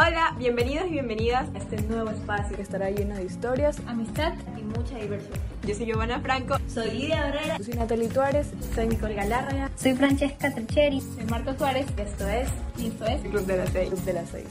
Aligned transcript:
Hola, 0.00 0.32
bienvenidos 0.38 0.86
y 0.86 0.90
bienvenidas 0.90 1.48
a 1.56 1.58
este 1.58 1.82
nuevo 1.82 2.10
espacio 2.10 2.54
que 2.54 2.62
estará 2.62 2.88
lleno 2.88 3.16
de 3.16 3.24
historias, 3.24 3.82
amistad 3.88 4.32
y 4.56 4.62
mucha 4.62 4.96
diversión. 4.96 5.36
Yo 5.66 5.74
soy 5.74 5.86
Giovanna 5.86 6.20
Franco, 6.20 6.56
soy 6.72 6.92
Lidia 6.92 7.22
Barrera, 7.22 7.58
yo 7.58 7.64
soy 7.64 7.74
Natalie 7.74 8.08
Tuárez, 8.08 8.46
soy 8.76 8.86
Nicole 8.86 9.14
Galárraga, 9.14 9.72
soy 9.74 9.96
Francesca 9.96 10.54
Tricheri, 10.54 11.00
soy 11.00 11.24
Marco 11.24 11.52
Suárez 11.54 11.84
y 11.96 12.00
esto 12.00 12.28
es 12.28 12.48
esto 12.80 13.06
es 13.06 13.20
Club 13.22 13.44
de 13.44 13.56
las 13.56 13.70
Seis. 13.70 13.88
Club 13.88 14.04
de 14.04 14.12
las 14.12 14.28
Seis. 14.28 14.48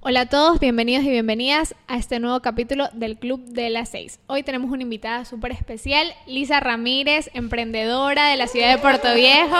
Hola 0.00 0.20
a 0.22 0.26
todos, 0.26 0.58
bienvenidos 0.58 1.04
y 1.04 1.10
bienvenidas 1.10 1.74
a 1.88 1.98
este 1.98 2.20
nuevo 2.20 2.40
capítulo 2.40 2.88
del 2.94 3.18
Club 3.18 3.44
de 3.44 3.68
las 3.68 3.90
Seis. 3.90 4.18
Hoy 4.28 4.42
tenemos 4.42 4.70
una 4.70 4.82
invitada 4.82 5.26
súper 5.26 5.52
especial, 5.52 6.10
Lisa 6.26 6.60
Ramírez, 6.60 7.28
emprendedora 7.34 8.30
de 8.30 8.38
la 8.38 8.46
ciudad 8.46 8.74
de 8.74 8.78
Puerto 8.78 9.14
Viejo. 9.14 9.56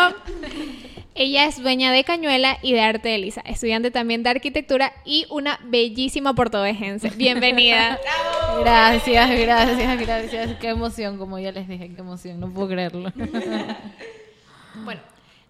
Ella 1.18 1.46
es 1.46 1.62
dueña 1.62 1.92
de 1.92 2.04
Cañuela 2.04 2.58
y 2.60 2.74
de 2.74 2.82
Arte 2.82 3.08
de 3.08 3.16
Lisa, 3.16 3.40
estudiante 3.40 3.90
también 3.90 4.22
de 4.22 4.28
arquitectura 4.28 4.92
y 5.06 5.24
una 5.30 5.58
bellísima 5.64 6.34
portovejense. 6.34 7.08
Bienvenida. 7.08 7.98
gracias, 8.60 9.30
gracias, 9.30 9.98
gracias. 9.98 10.58
Qué 10.60 10.68
emoción, 10.68 11.16
como 11.16 11.38
ya 11.38 11.52
les 11.52 11.66
dije, 11.68 11.88
qué 11.94 12.00
emoción, 12.02 12.38
no 12.38 12.52
puedo 12.52 12.68
creerlo. 12.68 13.10
bueno, 14.84 15.00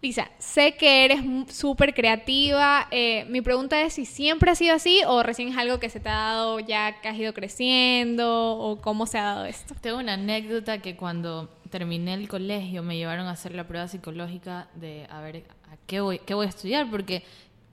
Lisa, 0.00 0.30
sé 0.38 0.76
que 0.76 1.04
eres 1.04 1.18
súper 1.48 1.94
creativa. 1.94 2.86
Eh, 2.92 3.26
mi 3.28 3.40
pregunta 3.40 3.82
es 3.82 3.94
si 3.94 4.06
siempre 4.06 4.52
ha 4.52 4.54
sido 4.54 4.72
así 4.72 5.02
o 5.04 5.24
recién 5.24 5.48
es 5.48 5.56
algo 5.56 5.80
que 5.80 5.90
se 5.90 5.98
te 5.98 6.08
ha 6.08 6.14
dado 6.14 6.60
ya 6.60 7.00
que 7.00 7.08
has 7.08 7.16
ido 7.16 7.34
creciendo 7.34 8.56
o 8.56 8.80
cómo 8.80 9.06
se 9.06 9.18
ha 9.18 9.24
dado 9.24 9.46
esto. 9.46 9.74
Tengo 9.80 9.98
una 9.98 10.12
anécdota 10.12 10.78
que 10.78 10.94
cuando 10.94 11.50
terminé 11.70 12.14
el 12.14 12.28
colegio 12.28 12.82
me 12.82 12.96
llevaron 12.96 13.26
a 13.26 13.32
hacer 13.32 13.54
la 13.54 13.66
prueba 13.66 13.88
psicológica 13.88 14.68
de 14.74 15.06
a 15.10 15.20
ver 15.20 15.44
a 15.70 15.76
qué 15.86 16.00
voy, 16.00 16.18
qué 16.20 16.34
voy 16.34 16.46
a 16.46 16.48
estudiar 16.48 16.90
porque 16.90 17.24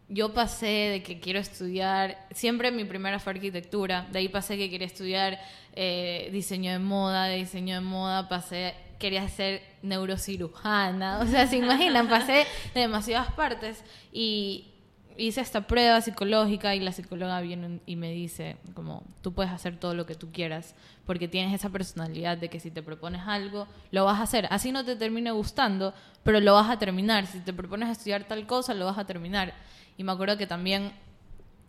yo 0.10 0.34
pasé 0.34 0.68
de 0.68 1.04
que 1.04 1.20
quiero 1.20 1.40
estudiar, 1.40 2.28
siempre 2.32 2.72
mi 2.72 2.84
primera 2.84 3.20
fue 3.20 3.34
arquitectura, 3.34 4.08
de 4.12 4.20
ahí 4.20 4.30
pasé 4.30 4.58
que 4.58 4.70
quería 4.70 4.88
estudiar 4.88 5.40
eh, 5.74 6.30
diseño 6.32 6.72
de 6.72 6.80
moda, 6.80 7.26
de 7.26 7.38
diseño 7.38 7.76
de 7.76 7.82
moda 7.82 8.28
pasé 8.30 8.76
quería 9.00 9.28
ser 9.28 9.62
neurocirujana, 9.82 11.20
o 11.24 11.28
sea, 11.28 11.48
se 11.48 11.58
imaginan, 11.58 12.08
pasé 12.08 12.46
de 12.74 12.82
demasiadas 12.82 13.32
partes 13.34 13.84
y 14.12 14.73
hice 15.18 15.42
esta 15.42 15.68
prueba 15.68 16.00
psicológica 16.02 16.76
y 16.76 16.80
la 16.80 16.92
psicóloga 16.92 17.42
viene 17.42 17.80
y 17.86 17.96
me 17.96 18.12
dice 18.12 18.58
como 18.74 19.04
tú 19.22 19.34
puedes 19.34 19.52
hacer 19.52 19.78
todo 19.78 19.94
lo 19.94 20.06
que 20.06 20.16
tú 20.16 20.32
quieras 20.32 20.76
porque 21.06 21.28
tienes 21.28 21.54
esa 21.54 21.70
personalidad 21.70 22.38
de 22.38 22.50
que 22.50 22.60
si 22.60 22.72
te 22.72 22.82
propones 22.84 23.22
algo 23.26 23.68
lo 23.92 24.06
vas 24.06 24.20
a 24.20 24.24
hacer. 24.24 24.48
Así 24.52 24.72
no 24.72 24.86
te 24.86 24.96
termine 24.96 25.32
gustando 25.32 25.94
pero 26.24 26.40
lo 26.40 26.54
vas 26.54 26.70
a 26.70 26.80
terminar. 26.80 27.28
Si 27.28 27.40
te 27.40 27.54
propones 27.54 27.90
estudiar 27.90 28.26
tal 28.26 28.46
cosa 28.48 28.74
lo 28.74 28.86
vas 28.86 28.98
a 28.98 29.06
terminar. 29.06 29.54
Y 29.98 30.04
me 30.04 30.12
acuerdo 30.12 30.38
que 30.38 30.48
también 30.48 30.92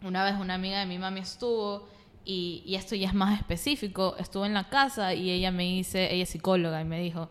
una 0.03 0.25
vez 0.25 0.35
una 0.39 0.55
amiga 0.55 0.79
de 0.81 0.87
mi 0.87 0.99
mami 0.99 1.21
estuvo 1.21 1.89
y, 2.25 2.63
y, 2.65 2.77
esto 2.77 2.95
ya 2.95 3.09
es 3.09 3.15
más 3.15 3.39
específico, 3.39 4.17
estuve 4.19 4.47
en 4.47 4.55
la 4.55 4.71
casa 4.71 5.13
y 5.13 5.31
ella 5.31 5.51
me 5.51 5.65
dice, 5.65 6.11
ella 6.11 6.23
es 6.23 6.31
psicóloga, 6.31 6.81
y 6.81 6.85
me 6.87 6.99
dijo, 6.99 7.29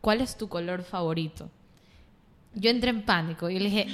¿cuál 0.00 0.20
es 0.20 0.36
tu 0.36 0.48
color 0.48 0.82
favorito? 0.82 1.50
Yo 2.54 2.70
entré 2.70 2.90
en 2.90 3.02
pánico 3.02 3.50
y 3.50 3.58
le 3.58 3.64
dije, 3.66 3.86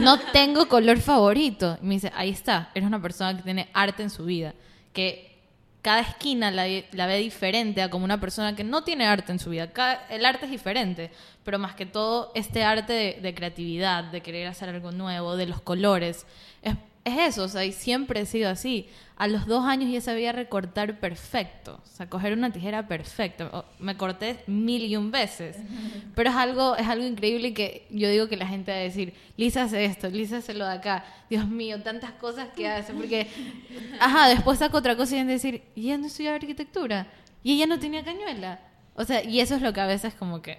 no 0.00 0.18
tengo 0.18 0.66
color 0.68 0.98
favorito. 0.98 1.78
Y 1.82 1.86
me 1.86 1.94
dice, 1.94 2.12
ahí 2.14 2.30
está, 2.30 2.70
eres 2.74 2.86
una 2.86 3.00
persona 3.00 3.36
que 3.36 3.42
tiene 3.42 3.68
arte 3.72 4.02
en 4.02 4.10
su 4.10 4.24
vida, 4.24 4.54
que 4.92 5.34
cada 5.82 6.00
esquina 6.00 6.50
la, 6.50 6.64
ve 6.64 7.18
diferente 7.18 7.82
a 7.82 7.90
como 7.90 8.04
una 8.04 8.18
persona 8.18 8.56
que 8.56 8.64
no 8.64 8.84
tiene 8.84 9.06
arte 9.06 9.32
en 9.32 9.38
su 9.38 9.50
vida. 9.50 9.68
el 10.08 10.24
arte 10.24 10.46
es 10.46 10.50
diferente, 10.50 11.10
pero 11.44 11.58
más 11.58 11.74
que 11.74 11.84
todo 11.84 12.32
este 12.34 12.64
arte 12.64 12.92
de, 12.92 13.18
de 13.20 13.34
creatividad, 13.34 14.04
de 14.04 14.22
querer 14.22 14.46
hacer 14.46 14.70
algo 14.70 14.92
nuevo, 14.92 15.36
de 15.36 15.46
los 15.46 15.60
colores, 15.60 16.26
es 16.62 16.74
es 17.04 17.18
eso, 17.18 17.44
o 17.44 17.48
sea, 17.48 17.64
y 17.64 17.72
siempre 17.72 18.20
he 18.20 18.26
sido 18.26 18.48
así. 18.48 18.88
A 19.16 19.28
los 19.28 19.46
dos 19.46 19.64
años 19.64 19.92
ya 19.92 20.00
sabía 20.00 20.32
recortar 20.32 20.98
perfecto, 20.98 21.80
o 21.84 21.86
sea, 21.86 22.08
coger 22.08 22.32
una 22.32 22.50
tijera 22.50 22.88
perfecta. 22.88 23.64
Me 23.78 23.96
corté 23.96 24.42
mil 24.46 24.82
y 24.82 24.96
un 24.96 25.10
veces, 25.10 25.56
pero 26.14 26.30
es 26.30 26.36
algo, 26.36 26.76
es 26.76 26.88
algo 26.88 27.04
increíble 27.04 27.52
que 27.52 27.86
yo 27.90 28.08
digo 28.08 28.26
que 28.28 28.36
la 28.36 28.46
gente 28.46 28.72
va 28.72 28.78
a 28.78 28.80
decir, 28.80 29.12
Lisa 29.36 29.64
hace 29.64 29.84
esto, 29.84 30.08
Lisa 30.08 30.38
hace 30.38 30.54
lo 30.54 30.64
de 30.64 30.72
acá. 30.72 31.04
Dios 31.28 31.46
mío, 31.46 31.82
tantas 31.82 32.12
cosas 32.12 32.48
que 32.56 32.66
hace, 32.66 32.94
porque, 32.94 33.28
ajá, 34.00 34.28
después 34.28 34.58
saco 34.58 34.78
otra 34.78 34.96
cosa 34.96 35.14
y 35.14 35.18
van 35.18 35.28
a 35.28 35.32
decir, 35.32 35.62
y 35.74 35.86
ella 35.86 35.98
no 35.98 36.06
estudiaba 36.06 36.36
arquitectura, 36.36 37.06
y 37.42 37.52
ella 37.52 37.66
no 37.66 37.78
tenía 37.78 38.02
cañuela. 38.02 38.60
O 38.94 39.04
sea, 39.04 39.22
y 39.22 39.40
eso 39.40 39.56
es 39.56 39.62
lo 39.62 39.72
que 39.72 39.80
a 39.80 39.86
veces 39.86 40.14
como 40.14 40.40
que 40.40 40.58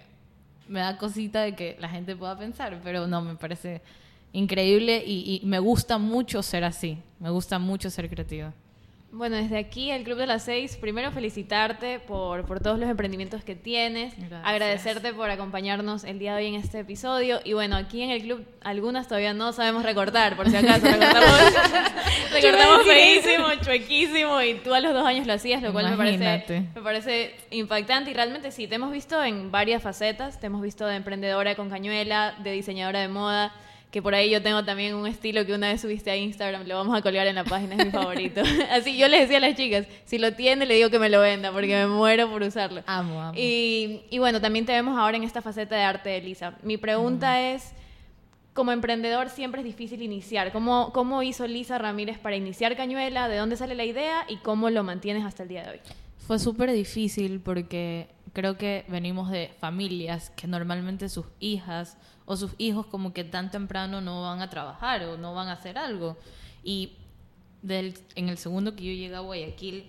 me 0.67 0.79
da 0.79 0.97
cosita 0.97 1.41
de 1.41 1.55
que 1.55 1.75
la 1.79 1.89
gente 1.89 2.15
pueda 2.15 2.37
pensar, 2.37 2.79
pero 2.83 3.07
no, 3.07 3.21
me 3.21 3.35
parece 3.35 3.81
increíble 4.35 5.03
y, 5.05 5.41
me 5.43 5.59
gusta 5.59 5.97
mucho 5.97 6.43
ser 6.43 6.63
así, 6.63 6.97
me 7.19 7.29
gusta 7.29 7.57
mucho 7.57 7.89
ser 7.89 8.09
creativa. 8.09 8.53
Bueno, 9.11 9.37
desde 9.37 9.57
aquí, 9.57 9.91
el 9.91 10.03
Club 10.03 10.17
de 10.17 10.27
las 10.27 10.43
Seis, 10.43 10.75
primero 10.75 11.09
felicitarte 11.09 11.99
por, 11.99 12.45
por 12.45 12.59
todos 12.59 12.77
los 12.77 12.89
emprendimientos 12.89 13.45
que 13.45 13.55
tienes, 13.55 14.13
agradecerte 14.43 15.13
por 15.13 15.29
acompañarnos 15.29 16.03
el 16.03 16.19
día 16.19 16.35
de 16.35 16.43
hoy 16.43 16.53
en 16.53 16.55
este 16.55 16.79
episodio 16.79 17.39
y 17.45 17.53
bueno, 17.53 17.77
aquí 17.77 18.01
en 18.01 18.09
el 18.09 18.23
club 18.23 18.45
algunas 18.61 19.07
todavía 19.07 19.33
no 19.33 19.53
sabemos 19.53 19.83
recortar, 19.83 20.35
por 20.35 20.49
si 20.49 20.57
acaso, 20.57 20.85
recortamos, 20.85 21.53
recortamos 22.33 22.85
feísimo, 22.85 23.45
chuequísimo 23.63 24.41
y 24.41 24.55
tú 24.55 24.73
a 24.73 24.81
los 24.81 24.93
dos 24.93 25.05
años 25.05 25.25
lo 25.25 25.31
hacías, 25.31 25.63
lo 25.63 25.71
cual 25.71 25.91
me 25.91 25.95
parece, 25.95 26.65
me 26.75 26.81
parece 26.81 27.35
impactante 27.51 28.11
y 28.11 28.13
realmente 28.13 28.51
sí, 28.51 28.67
te 28.67 28.75
hemos 28.75 28.91
visto 28.91 29.23
en 29.23 29.49
varias 29.49 29.81
facetas, 29.81 30.41
te 30.41 30.47
hemos 30.47 30.61
visto 30.61 30.85
de 30.85 30.97
emprendedora 30.97 31.55
con 31.55 31.69
cañuela, 31.69 32.35
de 32.43 32.51
diseñadora 32.51 32.99
de 32.99 33.07
moda, 33.07 33.53
que 33.95 34.01
por 34.01 34.13
ahí 34.13 34.29
yo 34.29 34.41
tengo 34.41 34.61
también 34.65 34.93
un 34.93 35.07
estilo 35.07 35.45
que 35.45 35.53
una 35.53 35.69
vez 35.69 35.79
subiste 35.79 36.11
a 36.11 36.17
Instagram, 36.17 36.67
lo 36.67 36.75
vamos 36.75 36.97
a 36.97 37.01
colgar 37.01 37.27
en 37.27 37.35
la 37.35 37.45
página, 37.45 37.75
es 37.75 37.85
mi 37.85 37.91
favorito. 37.91 38.41
Así 38.69 38.97
yo 38.97 39.07
les 39.07 39.21
decía 39.21 39.37
a 39.37 39.39
las 39.39 39.55
chicas, 39.55 39.87
si 40.03 40.17
lo 40.17 40.33
tiene, 40.33 40.65
le 40.65 40.73
digo 40.73 40.89
que 40.89 40.99
me 40.99 41.07
lo 41.09 41.21
venda, 41.21 41.53
porque 41.53 41.73
me 41.77 41.87
muero 41.87 42.29
por 42.29 42.43
usarlo. 42.43 42.83
Amo, 42.87 43.21
amo. 43.21 43.39
Y, 43.39 44.01
y 44.09 44.19
bueno, 44.19 44.41
también 44.41 44.65
te 44.65 44.73
vemos 44.73 44.99
ahora 44.99 45.15
en 45.15 45.23
esta 45.23 45.41
faceta 45.41 45.77
de 45.77 45.83
arte 45.83 46.09
de 46.09 46.19
Lisa. 46.19 46.57
Mi 46.61 46.75
pregunta 46.75 47.53
es, 47.53 47.71
como 48.51 48.73
emprendedor 48.73 49.29
siempre 49.29 49.61
es 49.61 49.65
difícil 49.65 50.01
iniciar. 50.01 50.51
¿Cómo, 50.51 50.91
¿Cómo 50.91 51.23
hizo 51.23 51.47
Lisa 51.47 51.77
Ramírez 51.77 52.19
para 52.19 52.35
iniciar 52.35 52.75
Cañuela? 52.75 53.29
¿De 53.29 53.37
dónde 53.37 53.55
sale 53.55 53.75
la 53.75 53.85
idea? 53.85 54.25
¿Y 54.27 54.39
cómo 54.39 54.69
lo 54.69 54.83
mantienes 54.83 55.23
hasta 55.23 55.43
el 55.43 55.47
día 55.47 55.63
de 55.63 55.69
hoy? 55.69 55.79
Fue 56.17 56.37
súper 56.37 56.73
difícil 56.73 57.39
porque 57.39 58.09
creo 58.33 58.57
que 58.57 58.83
venimos 58.89 59.31
de 59.31 59.51
familias 59.61 60.31
que 60.31 60.47
normalmente 60.47 61.07
sus 61.07 61.27
hijas 61.39 61.97
o 62.25 62.35
sus 62.35 62.51
hijos 62.57 62.85
como 62.87 63.13
que 63.13 63.23
tan 63.23 63.51
temprano 63.51 64.01
no 64.01 64.23
van 64.23 64.41
a 64.41 64.49
trabajar 64.49 65.03
o 65.03 65.17
no 65.17 65.33
van 65.33 65.47
a 65.47 65.53
hacer 65.53 65.77
algo. 65.77 66.17
Y 66.63 66.93
del, 67.61 67.95
en 68.15 68.29
el 68.29 68.37
segundo 68.37 68.75
que 68.75 68.83
yo 68.83 68.91
llegué 68.91 69.15
a 69.15 69.19
Guayaquil, 69.19 69.85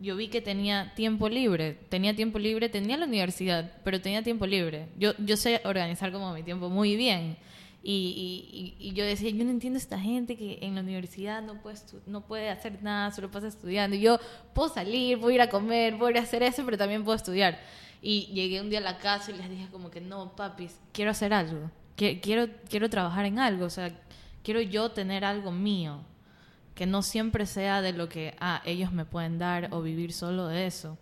yo 0.00 0.16
vi 0.16 0.28
que 0.28 0.40
tenía 0.40 0.92
tiempo 0.94 1.28
libre, 1.28 1.76
tenía 1.88 2.14
tiempo 2.14 2.38
libre, 2.38 2.68
tenía 2.68 2.96
la 2.96 3.06
universidad, 3.06 3.72
pero 3.82 4.00
tenía 4.00 4.22
tiempo 4.22 4.46
libre. 4.46 4.88
Yo, 4.98 5.12
yo 5.18 5.36
sé 5.36 5.60
organizar 5.64 6.12
como 6.12 6.32
mi 6.32 6.42
tiempo 6.42 6.68
muy 6.68 6.96
bien. 6.96 7.36
Y, 7.82 8.74
y, 8.78 8.88
y, 8.88 8.92
yo 8.92 9.04
decía, 9.04 9.30
yo 9.30 9.44
no 9.44 9.50
entiendo 9.50 9.78
esta 9.78 9.98
gente 9.98 10.36
que 10.36 10.58
en 10.62 10.74
la 10.74 10.82
universidad 10.82 11.42
no 11.42 11.62
puede, 11.62 11.78
no 12.06 12.20
puede 12.22 12.50
hacer 12.50 12.82
nada, 12.82 13.12
solo 13.12 13.30
pasa 13.30 13.48
estudiando. 13.48 13.96
Y 13.96 14.00
yo 14.00 14.18
puedo 14.52 14.68
salir, 14.68 15.18
puedo 15.18 15.30
ir 15.30 15.40
a 15.40 15.48
comer, 15.48 15.96
puedo 15.96 16.10
ir 16.10 16.18
a 16.18 16.22
hacer 16.22 16.42
eso, 16.42 16.64
pero 16.64 16.76
también 16.76 17.04
puedo 17.04 17.16
estudiar. 17.16 17.58
Y 18.00 18.26
llegué 18.32 18.60
un 18.60 18.70
día 18.70 18.78
a 18.78 18.82
la 18.82 18.98
casa 18.98 19.30
y 19.30 19.34
les 19.34 19.50
dije 19.50 19.68
como 19.70 19.90
que 19.90 20.00
no, 20.00 20.34
papis, 20.36 20.78
quiero 20.92 21.10
hacer 21.10 21.32
algo. 21.32 21.70
Quiero, 21.96 22.46
quiero 22.68 22.88
trabajar 22.88 23.24
en 23.24 23.38
algo. 23.38 23.64
O 23.64 23.70
sea, 23.70 23.92
quiero 24.44 24.60
yo 24.60 24.92
tener 24.92 25.24
algo 25.24 25.50
mío. 25.50 26.00
Que 26.74 26.86
no 26.86 27.02
siempre 27.02 27.44
sea 27.44 27.82
de 27.82 27.92
lo 27.92 28.08
que 28.08 28.36
ah, 28.38 28.62
ellos 28.64 28.92
me 28.92 29.04
pueden 29.04 29.38
dar 29.38 29.68
o 29.72 29.82
vivir 29.82 30.12
solo 30.12 30.46
de 30.46 30.66
eso. 30.66 30.96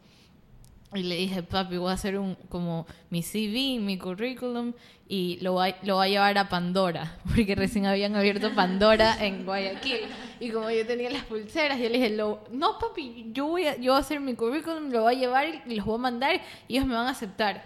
Y 0.95 1.03
le 1.03 1.17
dije, 1.17 1.43
papi, 1.43 1.79
voy 1.79 1.91
a 1.91 1.95
hacer 1.95 2.17
un, 2.17 2.37
como 2.49 2.87
mi 3.11 3.23
CV, 3.23 3.81
mi 3.81 3.99
currículum, 3.99 4.73
y 5.09 5.39
lo 5.41 5.55
voy, 5.55 5.75
lo 5.83 5.97
voy 5.97 6.07
a 6.07 6.11
llevar 6.11 6.39
a 6.39 6.49
Pandora, 6.49 7.19
porque 7.34 7.55
recién 7.55 7.87
habían 7.87 8.15
abierto 8.15 8.55
Pandora 8.55 9.16
en 9.25 9.45
Guayaquil. 9.45 10.01
Y 10.39 10.51
como 10.51 10.71
yo 10.71 10.87
tenía 10.87 11.10
las 11.10 11.25
pulseras, 11.25 11.78
yo 11.78 11.89
le 11.89 11.99
dije, 11.99 12.16
no, 12.16 12.78
papi, 12.78 13.31
yo 13.33 13.47
voy, 13.47 13.66
a, 13.66 13.77
yo 13.77 13.93
voy 13.93 13.99
a 13.99 14.01
hacer 14.01 14.21
mi 14.21 14.34
currículum, 14.34 14.91
lo 14.91 15.03
voy 15.03 15.16
a 15.16 15.19
llevar 15.19 15.47
y 15.66 15.75
los 15.75 15.84
voy 15.84 15.97
a 15.97 15.99
mandar, 15.99 16.41
y 16.69 16.77
ellos 16.77 16.87
me 16.87 16.95
van 16.95 17.09
a 17.09 17.10
aceptar. 17.10 17.65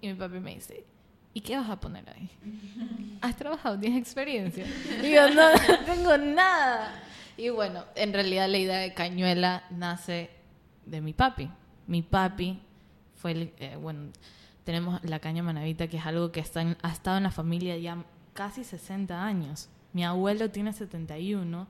Y 0.00 0.08
mi 0.08 0.14
papi 0.14 0.40
me 0.40 0.54
dice, 0.54 0.84
¿y 1.32 1.40
qué 1.40 1.56
vas 1.56 1.70
a 1.70 1.78
poner 1.78 2.08
ahí? 2.10 2.28
¿Has 3.20 3.36
trabajado? 3.36 3.78
¿Tienes 3.78 4.00
experiencia? 4.00 4.66
Y 5.02 5.12
yo, 5.12 5.30
no, 5.30 5.52
no 5.52 5.78
tengo 5.86 6.18
nada. 6.18 7.02
Y 7.36 7.50
bueno, 7.50 7.84
en 7.94 8.12
realidad 8.12 8.48
la 8.48 8.58
idea 8.58 8.78
de 8.78 8.94
Cañuela 8.94 9.64
nace 9.70 10.30
de 10.86 11.00
mi 11.00 11.12
papi 11.12 11.48
mi 11.88 12.02
papi 12.02 12.60
fue 13.16 13.32
el, 13.32 13.52
eh, 13.58 13.76
bueno, 13.76 14.10
tenemos 14.62 15.02
la 15.02 15.18
caña 15.18 15.42
manavita, 15.42 15.88
que 15.88 15.96
es 15.96 16.06
algo 16.06 16.30
que 16.30 16.38
está 16.38 16.60
ha 16.82 16.92
estado 16.92 17.16
en 17.16 17.24
la 17.24 17.30
familia 17.32 17.76
ya 17.76 18.04
casi 18.34 18.62
60 18.62 19.24
años. 19.24 19.68
Mi 19.92 20.04
abuelo 20.04 20.50
tiene 20.50 20.72
71 20.72 21.66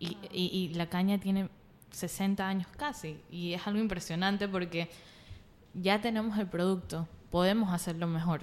y, 0.00 0.16
y, 0.32 0.46
y 0.52 0.74
la 0.74 0.88
caña 0.88 1.18
tiene 1.18 1.50
60 1.92 2.48
años 2.48 2.66
casi. 2.76 3.20
Y 3.30 3.52
es 3.52 3.66
algo 3.66 3.78
impresionante 3.78 4.48
porque 4.48 4.90
ya 5.74 6.00
tenemos 6.00 6.38
el 6.38 6.46
producto, 6.46 7.06
podemos 7.30 7.72
hacerlo 7.72 8.06
mejor. 8.06 8.42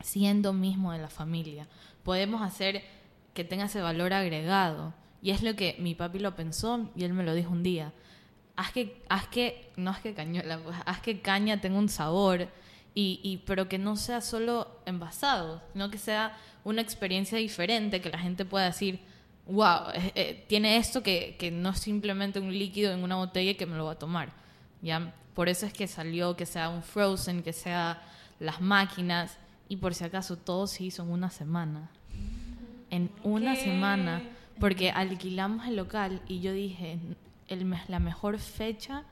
siendo 0.00 0.52
mismo 0.52 0.92
de 0.92 0.98
la 0.98 1.08
familia. 1.08 1.66
Podemos 2.04 2.42
hacer 2.42 2.84
que 3.34 3.44
tenga 3.44 3.64
ese 3.64 3.80
valor 3.80 4.12
agregado. 4.12 4.94
Y 5.22 5.30
es 5.30 5.42
lo 5.42 5.56
que 5.56 5.76
mi 5.80 5.94
papi 5.94 6.18
lo 6.18 6.36
pensó 6.36 6.90
y 6.94 7.04
él 7.04 7.12
me 7.12 7.24
lo 7.24 7.34
dijo 7.34 7.52
un 7.52 7.62
día. 7.62 7.92
Haz 8.58 8.72
que, 8.72 9.00
haz 9.08 9.28
que 9.28 9.70
no 9.76 9.92
es 9.92 9.98
que 9.98 10.14
cañuela, 10.14 10.58
pues, 10.58 10.76
haz 10.84 11.00
que 11.00 11.20
caña 11.20 11.60
tenga 11.60 11.78
un 11.78 11.88
sabor, 11.88 12.48
y, 12.92 13.20
y, 13.22 13.36
pero 13.46 13.68
que 13.68 13.78
no 13.78 13.94
sea 13.94 14.20
solo 14.20 14.80
envasado, 14.84 15.62
sino 15.72 15.92
que 15.92 15.98
sea 15.98 16.36
una 16.64 16.82
experiencia 16.82 17.38
diferente, 17.38 18.00
que 18.00 18.10
la 18.10 18.18
gente 18.18 18.44
pueda 18.44 18.64
decir, 18.64 18.98
wow, 19.46 19.90
eh, 19.94 20.12
eh, 20.16 20.44
tiene 20.48 20.76
esto 20.76 21.04
que, 21.04 21.36
que, 21.38 21.52
no 21.52 21.70
es 21.70 21.78
simplemente 21.78 22.40
un 22.40 22.52
líquido 22.52 22.92
en 22.92 23.04
una 23.04 23.14
botella 23.14 23.52
y 23.52 23.54
que 23.54 23.66
me 23.66 23.76
lo 23.76 23.84
va 23.84 23.92
a 23.92 23.98
tomar. 24.00 24.32
¿ya? 24.82 25.14
Por 25.34 25.48
eso 25.48 25.64
es 25.64 25.72
que 25.72 25.86
salió 25.86 26.34
que 26.34 26.44
sea 26.44 26.68
un 26.68 26.82
frozen, 26.82 27.44
que 27.44 27.52
sea 27.52 28.02
las 28.40 28.60
máquinas, 28.60 29.38
y 29.68 29.76
por 29.76 29.94
si 29.94 30.02
acaso 30.02 30.36
todo 30.36 30.66
se 30.66 30.82
hizo 30.82 31.04
en 31.04 31.10
una 31.10 31.30
semana. 31.30 31.90
En 32.90 33.08
una 33.22 33.54
semana, 33.54 34.20
porque 34.58 34.90
alquilamos 34.90 35.68
el 35.68 35.76
local 35.76 36.20
y 36.26 36.40
yo 36.40 36.52
dije, 36.52 36.98
el, 37.48 37.74
la 37.88 37.98
mejor 37.98 38.38
fecha 38.38 39.04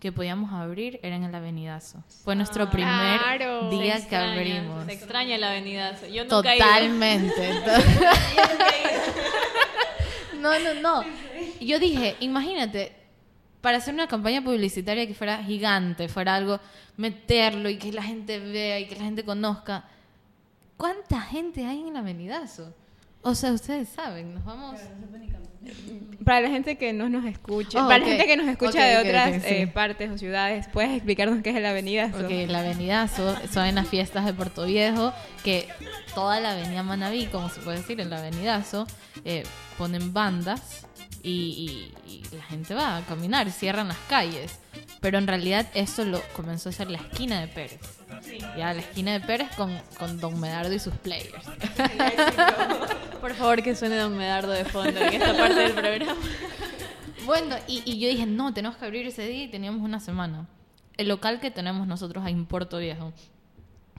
que 0.00 0.10
podíamos 0.10 0.52
abrir 0.52 0.98
era 1.02 1.14
en 1.14 1.22
el 1.24 1.34
Avenidazo. 1.34 2.02
Fue 2.24 2.34
nuestro 2.34 2.68
primer 2.68 3.20
Claro. 3.20 3.70
día 3.70 4.04
que 4.06 4.16
abrimos. 4.16 4.84
Se 4.86 4.92
extraña 4.94 5.36
el 5.36 5.44
avenidazo. 5.44 6.06
Yo 6.08 6.24
nunca 6.24 6.52
he 6.52 6.56
ido. 6.56 6.66
Totalmente. 6.66 7.50
no, 10.40 10.58
no, 10.58 10.74
no. 10.80 11.04
Yo 11.60 11.78
dije, 11.78 12.16
imagínate, 12.20 12.92
para 13.60 13.78
hacer 13.78 13.94
una 13.94 14.08
campaña 14.08 14.42
publicitaria 14.42 15.06
que 15.06 15.14
fuera 15.14 15.42
gigante, 15.44 16.08
fuera 16.08 16.34
algo, 16.34 16.58
meterlo 16.96 17.68
y 17.68 17.78
que 17.78 17.92
la 17.92 18.02
gente 18.02 18.40
vea 18.40 18.80
y 18.80 18.86
que 18.88 18.96
la 18.96 19.04
gente 19.04 19.24
conozca. 19.24 19.84
¿Cuánta 20.76 21.20
gente 21.20 21.64
hay 21.64 21.80
en 21.80 21.88
el 21.88 21.96
Avenidazo? 21.96 22.74
O 23.22 23.36
sea, 23.36 23.52
ustedes 23.52 23.88
saben, 23.88 24.34
nos 24.34 24.44
vamos... 24.44 24.80
Para 26.24 26.40
la 26.40 26.50
gente 26.50 26.76
que 26.76 26.92
no 26.92 27.08
nos 27.08 27.24
escucha, 27.24 27.84
Oh, 27.84 27.88
para 27.88 27.96
ok. 27.96 28.02
la 28.02 28.06
gente 28.16 28.26
que 28.26 28.36
nos 28.36 28.46
escucha 28.48 28.70
Ok, 28.70 28.76
de 28.84 28.96
ok, 28.98 29.04
otras 29.04 29.28
ok, 29.36 29.42
sí. 29.42 29.54
eh, 29.54 29.66
partes 29.66 30.10
o 30.10 30.18
ciudades, 30.18 30.66
¿puedes 30.72 30.92
explicarnos 30.92 31.42
qué 31.42 31.50
es 31.50 31.56
el 31.56 31.66
Avenidazo? 31.66 32.16
Porque 32.16 32.44
el 32.44 32.54
Avenidazo 32.54 33.36
son 33.52 33.66
en 33.66 33.74
las 33.74 33.88
fiestas 33.88 34.24
de 34.24 34.32
Puerto 34.32 34.64
Viejo, 34.64 35.12
que 35.42 35.66
toda 36.14 36.38
la 36.40 36.52
avenida 36.52 36.82
Manaví, 36.84 37.26
como 37.26 37.48
se 37.48 37.60
puede 37.60 37.78
decir, 37.78 38.00
el 38.00 38.12
Avenidazo, 38.12 38.86
eh, 39.24 39.42
ponen 39.78 40.12
bandas 40.12 40.86
y, 41.24 41.92
y- 42.06 42.10
y 42.32 42.36
la 42.36 42.44
gente 42.44 42.74
va 42.74 42.98
a 42.98 43.00
caminar, 43.02 43.50
cierran 43.50 43.88
las 43.88 43.98
calles. 44.08 44.60
Pero 45.02 45.18
en 45.18 45.26
realidad 45.26 45.66
esto 45.74 46.04
lo 46.04 46.22
comenzó 46.32 46.68
a 46.68 46.72
ser 46.72 46.88
la 46.88 46.98
esquina 46.98 47.40
de 47.40 47.48
Pérez. 47.48 47.80
Ya, 48.56 48.72
la 48.72 48.80
esquina 48.80 49.12
de 49.12 49.20
Pérez 49.20 49.48
con, 49.56 49.76
con 49.98 50.20
Don 50.20 50.38
Medardo 50.38 50.72
y 50.72 50.78
sus 50.78 50.94
players. 50.94 51.44
Por 53.20 53.34
favor, 53.34 53.64
que 53.64 53.74
suene 53.74 53.96
Don 53.96 54.16
Medardo 54.16 54.52
de 54.52 54.64
fondo 54.64 55.00
en 55.00 55.14
esta 55.14 55.36
parte 55.36 55.58
del 55.58 55.72
programa. 55.72 56.14
Bueno, 57.26 57.56
y, 57.66 57.82
y 57.84 57.98
yo 57.98 58.08
dije, 58.08 58.26
no, 58.26 58.54
tenemos 58.54 58.76
que 58.76 58.84
abrir 58.84 59.04
ese 59.04 59.26
día 59.26 59.42
y 59.42 59.48
teníamos 59.48 59.82
una 59.82 59.98
semana. 59.98 60.46
El 60.96 61.08
local 61.08 61.40
que 61.40 61.50
tenemos 61.50 61.88
nosotros 61.88 62.24
ahí 62.24 62.32
en 62.32 62.46
Puerto 62.46 62.78
Viejo, 62.78 63.12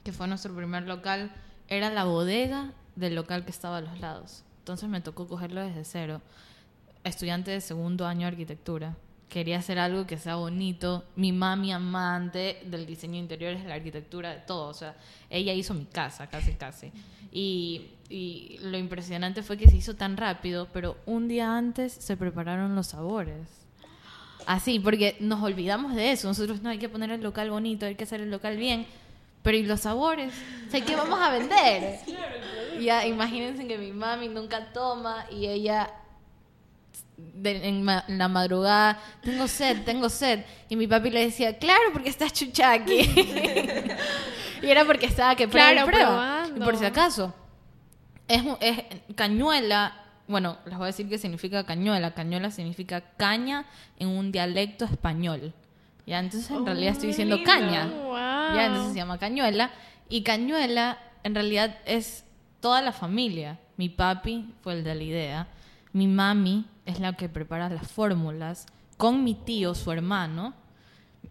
que 0.04 0.12
fue 0.12 0.26
nuestro 0.26 0.54
primer 0.54 0.84
local, 0.84 1.30
era 1.68 1.90
la 1.90 2.04
bodega 2.04 2.72
del 2.96 3.14
local 3.14 3.44
que 3.44 3.50
estaba 3.50 3.76
a 3.76 3.80
los 3.82 4.00
lados. 4.00 4.42
Entonces 4.60 4.88
me 4.88 5.02
tocó 5.02 5.28
cogerlo 5.28 5.60
desde 5.60 5.84
cero. 5.84 6.22
Estudiante 7.02 7.50
de 7.50 7.60
segundo 7.60 8.06
año 8.06 8.22
de 8.22 8.28
arquitectura. 8.28 8.96
Quería 9.34 9.58
hacer 9.58 9.80
algo 9.80 10.06
que 10.06 10.16
sea 10.16 10.36
bonito. 10.36 11.02
Mi 11.16 11.32
mami 11.32 11.72
amante 11.72 12.62
del 12.66 12.86
diseño 12.86 13.14
de 13.14 13.18
interiores, 13.18 13.64
de 13.64 13.68
la 13.68 13.74
arquitectura, 13.74 14.30
de 14.30 14.38
todo. 14.38 14.68
O 14.68 14.74
sea, 14.74 14.94
ella 15.28 15.52
hizo 15.52 15.74
mi 15.74 15.86
casa, 15.86 16.28
casi, 16.28 16.52
casi. 16.52 16.92
Y, 17.32 17.90
y 18.08 18.58
lo 18.62 18.78
impresionante 18.78 19.42
fue 19.42 19.56
que 19.56 19.66
se 19.68 19.76
hizo 19.76 19.96
tan 19.96 20.16
rápido, 20.16 20.68
pero 20.72 20.98
un 21.04 21.26
día 21.26 21.56
antes 21.56 21.92
se 21.92 22.16
prepararon 22.16 22.76
los 22.76 22.86
sabores. 22.86 23.48
Así, 24.46 24.78
porque 24.78 25.16
nos 25.18 25.42
olvidamos 25.42 25.96
de 25.96 26.12
eso. 26.12 26.28
Nosotros 26.28 26.62
no 26.62 26.70
hay 26.70 26.78
que 26.78 26.88
poner 26.88 27.10
el 27.10 27.20
local 27.20 27.50
bonito, 27.50 27.86
hay 27.86 27.96
que 27.96 28.04
hacer 28.04 28.20
el 28.20 28.30
local 28.30 28.56
bien. 28.56 28.86
Pero 29.42 29.56
¿y 29.56 29.64
los 29.64 29.80
sabores? 29.80 30.32
O 30.68 30.70
sea, 30.70 30.80
¿qué 30.80 30.94
vamos 30.94 31.18
a 31.20 31.30
vender? 31.30 31.98
Ya, 32.80 33.06
imagínense 33.06 33.68
que 33.68 33.78
mi 33.78 33.92
mami 33.92 34.26
nunca 34.28 34.72
toma 34.72 35.26
y 35.30 35.46
ella 35.46 35.92
de- 37.16 37.68
en, 37.68 37.82
ma- 37.82 38.04
en 38.08 38.18
la 38.18 38.28
madrugada, 38.28 38.98
tengo 39.22 39.46
sed, 39.48 39.82
tengo 39.84 40.08
sed. 40.08 40.44
Y 40.68 40.76
mi 40.76 40.86
papi 40.86 41.10
le 41.10 41.20
decía, 41.26 41.58
claro, 41.58 41.84
porque 41.92 42.08
estás 42.08 42.32
chuchaqui. 42.32 43.00
y 44.62 44.66
era 44.70 44.84
porque 44.84 45.06
estaba 45.06 45.34
que 45.36 45.48
prueba 45.48 45.70
Claro, 45.72 45.86
prueba. 45.86 46.06
probando. 46.08 46.56
Y 46.60 46.64
por 46.64 46.76
si 46.76 46.84
acaso, 46.84 47.34
es, 48.28 48.42
es 48.60 48.78
cañuela. 49.14 50.00
Bueno, 50.26 50.56
les 50.64 50.74
voy 50.76 50.84
a 50.84 50.86
decir 50.86 51.08
qué 51.08 51.18
significa 51.18 51.64
cañuela. 51.64 52.14
Cañuela 52.14 52.50
significa 52.50 53.02
caña 53.16 53.66
en 53.98 54.08
un 54.08 54.32
dialecto 54.32 54.84
español. 54.86 55.52
Ya, 56.06 56.18
entonces 56.18 56.50
en 56.50 56.66
realidad 56.66 56.92
estoy 56.92 57.08
diciendo 57.08 57.38
caña. 57.44 57.86
Wow. 57.86 58.14
Ya, 58.56 58.66
entonces 58.66 58.92
se 58.92 58.98
llama 58.98 59.18
Cañuela. 59.18 59.70
Y 60.10 60.22
Cañuela 60.22 60.98
en 61.22 61.34
realidad 61.34 61.78
es 61.86 62.24
toda 62.60 62.82
la 62.82 62.92
familia. 62.92 63.58
Mi 63.78 63.88
papi 63.88 64.52
fue 64.62 64.74
el 64.74 64.84
de 64.84 64.94
la 64.94 65.02
idea. 65.02 65.48
Mi 65.92 66.06
mami 66.06 66.66
es 66.86 67.00
la 67.00 67.14
que 67.14 67.28
prepara 67.28 67.68
las 67.68 67.90
fórmulas. 67.90 68.66
Con 68.96 69.24
mi 69.24 69.34
tío, 69.34 69.74
su 69.74 69.90
hermano. 69.90 70.54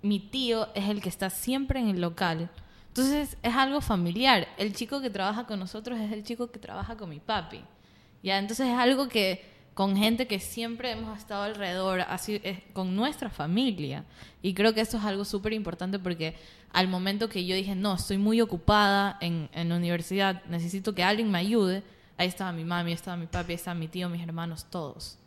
Mi 0.02 0.20
tío 0.20 0.68
es 0.74 0.90
el 0.90 1.02
que 1.02 1.10
está 1.10 1.30
siempre 1.30 1.80
en 1.80 1.88
el 1.88 2.02
local. 2.02 2.50
Entonces 2.88 3.38
es 3.42 3.56
algo 3.56 3.82
familiar. 3.82 4.48
El 4.58 4.74
chico 4.74 5.02
que 5.02 5.10
trabaja 5.10 5.46
con 5.46 5.60
nosotros 5.60 6.00
es 6.00 6.12
el 6.12 6.24
chico 6.24 6.52
que 6.52 6.60
trabaja 6.60 6.96
con 6.96 7.10
mi 7.10 7.20
papi. 7.20 7.62
Ya, 8.22 8.38
entonces 8.38 8.68
es 8.68 8.78
algo 8.78 9.08
que 9.08 9.44
con 9.74 9.98
gente 9.98 10.28
que 10.28 10.40
siempre 10.40 10.92
hemos 10.92 11.18
estado 11.18 11.44
alrededor, 11.44 12.02
así 12.02 12.40
con 12.74 12.96
nuestra 12.96 13.30
familia. 13.30 14.06
Y 14.42 14.54
creo 14.54 14.74
que 14.74 14.82
esto 14.82 14.98
es 14.98 15.04
algo 15.04 15.26
súper 15.26 15.54
importante 15.54 16.00
porque 16.00 16.36
al 16.72 16.88
momento 16.88 17.30
que 17.30 17.46
yo 17.46 17.56
dije, 17.56 17.76
no, 17.76 17.96
estoy 17.96 18.18
muy 18.18 18.42
ocupada 18.42 19.18
en, 19.22 19.50
en 19.54 19.70
la 19.70 19.78
universidad, 19.78 20.44
necesito 20.46 20.94
que 20.94 21.04
alguien 21.04 21.32
me 21.32 21.40
ayude, 21.40 21.84
ahí 22.18 22.28
estaba 22.28 22.52
mi 22.52 22.64
mami, 22.64 22.92
estaba 22.92 23.18
mi 23.18 23.28
papi, 23.28 23.54
estaba 23.54 23.76
mi 23.76 23.88
tío, 23.88 24.10
mis 24.10 24.22
hermanos, 24.22 24.66
todos. 24.70 25.18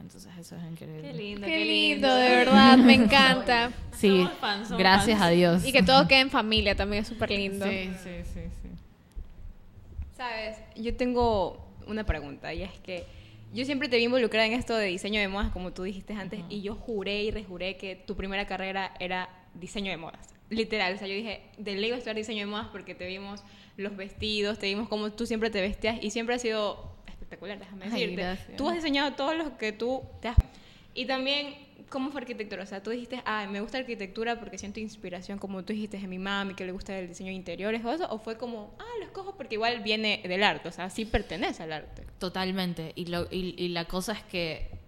Entonces 0.00 0.32
eso 0.38 0.56
es 0.56 0.62
increíble. 0.64 1.02
Qué 1.02 1.12
lindo, 1.12 1.46
Qué 1.46 1.64
lindo, 1.64 2.14
de 2.14 2.28
verdad, 2.28 2.78
me 2.78 2.94
encanta. 2.94 3.72
Sí, 3.92 4.08
Somos 4.08 4.32
fans, 4.38 4.68
somos 4.68 4.78
gracias 4.78 5.18
fans. 5.18 5.28
a 5.28 5.34
Dios. 5.34 5.64
Y 5.66 5.72
que 5.72 5.82
todo 5.82 6.08
quede 6.08 6.20
en 6.20 6.30
familia 6.30 6.74
también 6.74 7.02
es 7.02 7.08
súper 7.08 7.30
lindo. 7.30 7.66
Sí, 7.66 7.90
sí, 8.02 8.10
sí, 8.24 8.40
sí. 8.62 8.68
Sabes, 10.16 10.56
yo 10.76 10.94
tengo 10.96 11.66
una 11.86 12.04
pregunta 12.04 12.54
y 12.54 12.62
es 12.62 12.72
que 12.80 13.04
yo 13.52 13.64
siempre 13.64 13.88
te 13.88 13.96
vi 13.98 14.04
involucrada 14.04 14.46
en 14.46 14.52
esto 14.54 14.74
de 14.76 14.86
diseño 14.86 15.20
de 15.20 15.28
modas, 15.28 15.50
como 15.50 15.72
tú 15.72 15.82
dijiste 15.82 16.14
antes, 16.14 16.40
y 16.48 16.62
yo 16.62 16.74
juré 16.76 17.22
y 17.24 17.30
rejuré 17.30 17.76
que 17.76 17.96
tu 17.96 18.16
primera 18.16 18.46
carrera 18.46 18.94
era 19.00 19.28
diseño 19.54 19.90
de 19.90 19.96
modas. 19.96 20.34
Literal, 20.48 20.94
o 20.94 20.98
sea, 20.98 21.06
yo 21.08 21.14
dije, 21.14 21.42
de 21.58 21.74
ley 21.74 21.90
voy 21.90 21.96
a 21.96 21.98
estudiar 21.98 22.16
diseño 22.16 22.40
de 22.40 22.46
modas 22.46 22.68
porque 22.72 22.94
te 22.94 23.06
vimos 23.06 23.42
los 23.76 23.96
vestidos, 23.96 24.58
te 24.58 24.66
vimos 24.66 24.88
cómo 24.88 25.10
tú 25.12 25.26
siempre 25.26 25.50
te 25.50 25.60
vestías 25.60 25.98
y 26.02 26.10
siempre 26.10 26.36
ha 26.36 26.38
sido 26.38 26.90
espectacular, 27.30 27.58
déjame 27.58 27.84
Ay, 27.84 27.90
decirte. 27.90 28.16
gracias. 28.16 28.56
Tú 28.56 28.68
has 28.68 28.74
diseñado 28.74 29.12
todo 29.12 29.34
lo 29.34 29.56
que 29.56 29.72
tú 29.72 30.02
te 30.20 30.28
has... 30.28 30.36
Y 30.94 31.06
también, 31.06 31.54
¿cómo 31.88 32.10
fue 32.10 32.20
arquitectura? 32.22 32.64
O 32.64 32.66
sea, 32.66 32.82
tú 32.82 32.90
dijiste, 32.90 33.22
ah, 33.24 33.46
me 33.48 33.60
gusta 33.60 33.78
arquitectura 33.78 34.40
porque 34.40 34.58
siento 34.58 34.80
inspiración, 34.80 35.38
como 35.38 35.64
tú 35.64 35.72
dijiste, 35.72 35.98
de 35.98 36.08
mi 36.08 36.18
mami, 36.18 36.54
que 36.54 36.64
le 36.64 36.72
gusta 36.72 36.98
el 36.98 37.06
diseño 37.06 37.28
de 37.28 37.34
interiores 37.34 37.84
o 37.84 37.92
eso, 37.92 38.08
o 38.10 38.18
fue 38.18 38.36
como, 38.36 38.74
ah, 38.80 38.84
lo 38.98 39.04
escojo 39.04 39.36
porque 39.36 39.54
igual 39.54 39.80
viene 39.82 40.20
del 40.26 40.42
arte, 40.42 40.68
o 40.68 40.72
sea, 40.72 40.90
sí 40.90 41.04
pertenece 41.04 41.62
al 41.62 41.72
arte. 41.72 42.04
Totalmente. 42.18 42.92
Y, 42.96 43.06
lo, 43.06 43.28
y, 43.30 43.54
y 43.56 43.68
la 43.68 43.84
cosa 43.84 44.12
es 44.12 44.24
que 44.24 44.80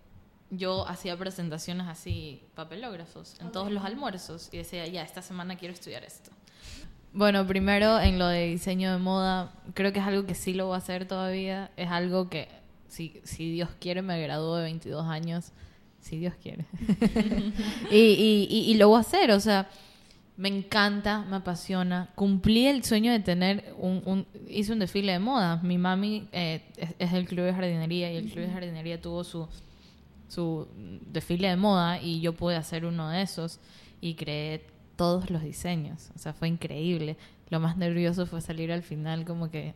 yo 0.51 0.87
hacía 0.89 1.17
presentaciones 1.17 1.87
así, 1.87 2.43
papelógrafos, 2.55 3.41
en 3.41 3.53
todos 3.53 3.71
los 3.71 3.85
almuerzos 3.85 4.49
y 4.53 4.59
decía, 4.59 4.87
ya, 4.87 5.03
esta 5.03 5.23
semana 5.23 5.57
quiero 5.57 5.73
estudiar 5.73 6.05
esto. 6.05 6.31
Bueno, 7.15 7.47
primero 7.47 8.01
en 8.01 8.19
lo 8.19 8.27
de 8.27 8.47
diseño 8.47 8.93
de 8.93 8.99
moda, 8.99 9.53
creo 9.75 9.93
que 9.93 9.99
es 9.99 10.07
algo 10.07 10.27
que 10.27 10.35
sí 10.35 10.55
lo 10.55 10.67
voy 10.67 10.75
a 10.75 10.79
hacer 10.79 11.07
todavía. 11.07 11.71
Es 11.77 11.91
algo 11.91 12.31
que, 12.31 12.49
si, 12.89 13.21
si 13.25 13.53
Dios 13.53 13.69
quiere, 13.81 14.03
me 14.03 14.21
gradúo 14.23 14.57
de 14.57 14.65
22 14.65 15.07
años. 15.07 15.53
Si 16.01 16.19
Dios 16.19 16.35
quiere. 16.43 16.65
y, 17.91 17.97
y, 17.97 18.49
y, 18.51 18.71
y 18.71 18.75
lo 18.75 18.89
voy 18.89 18.97
a 18.97 19.01
hacer, 19.01 19.31
o 19.31 19.41
sea, 19.41 19.69
me 20.37 20.49
encanta, 20.49 21.25
me 21.29 21.37
apasiona. 21.37 22.11
Cumplí 22.15 22.67
el 22.67 22.83
sueño 22.83 23.13
de 23.13 23.21
tener 23.21 23.75
un, 23.79 24.03
un 24.05 24.27
hice 24.49 24.73
un 24.73 24.79
desfile 24.79 25.13
de 25.13 25.19
moda. 25.19 25.61
Mi 25.63 25.79
mami 25.79 26.29
eh, 26.33 26.63
es, 26.77 26.95
es 26.99 27.13
del 27.13 27.27
club 27.27 27.45
de 27.45 27.55
jardinería 27.55 28.13
y 28.13 28.17
el 28.17 28.31
club 28.31 28.47
de 28.47 28.53
jardinería 28.53 29.01
tuvo 29.01 29.23
su 29.23 29.49
su 30.33 30.67
desfile 31.13 31.49
de 31.49 31.57
moda 31.57 32.01
y 32.01 32.23
yo 32.23 32.33
pude 32.33 32.57
hacer 32.57 32.87
uno 32.87 33.11
de 33.11 33.21
esos 33.21 33.61
y 34.01 34.15
creé 34.15 34.65
todos 34.97 35.31
los 35.31 35.43
diseños. 35.43 36.11
O 36.15 36.19
sea, 36.19 36.33
fue 36.33 36.49
increíble. 36.49 37.17
Lo 37.51 37.61
más 37.61 37.77
nervioso 37.77 38.27
fue 38.27 38.41
salir 38.41 38.73
al 38.73 38.83
final 38.83 39.25
como 39.25 39.51
que 39.51 39.75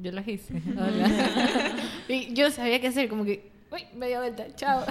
yo 0.00 0.12
los 0.12 0.26
hice. 0.26 0.62
Hola. 0.76 1.76
y 2.08 2.32
yo 2.34 2.50
sabía 2.50 2.80
qué 2.80 2.88
hacer, 2.88 3.08
como 3.08 3.24
que, 3.24 3.50
uy, 3.72 3.82
media 3.94 4.20
vuelta, 4.20 4.46
chao. 4.54 4.84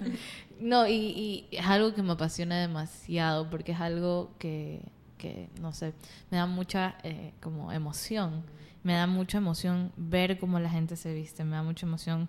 no, 0.60 0.86
y, 0.86 0.94
y 0.94 1.48
es 1.50 1.66
algo 1.66 1.94
que 1.94 2.02
me 2.02 2.12
apasiona 2.12 2.60
demasiado 2.60 3.50
porque 3.50 3.72
es 3.72 3.80
algo 3.80 4.30
que 4.38 4.80
que, 5.16 5.48
no 5.60 5.72
sé, 5.72 5.94
me 6.30 6.38
da 6.38 6.46
mucha 6.46 6.96
eh, 7.02 7.32
como 7.40 7.72
emoción. 7.72 8.44
Me 8.82 8.94
da 8.94 9.06
mucha 9.06 9.38
emoción 9.38 9.92
ver 9.96 10.38
cómo 10.38 10.60
la 10.60 10.70
gente 10.70 10.96
se 10.96 11.12
viste, 11.12 11.44
me 11.44 11.56
da 11.56 11.62
mucha 11.62 11.86
emoción 11.86 12.28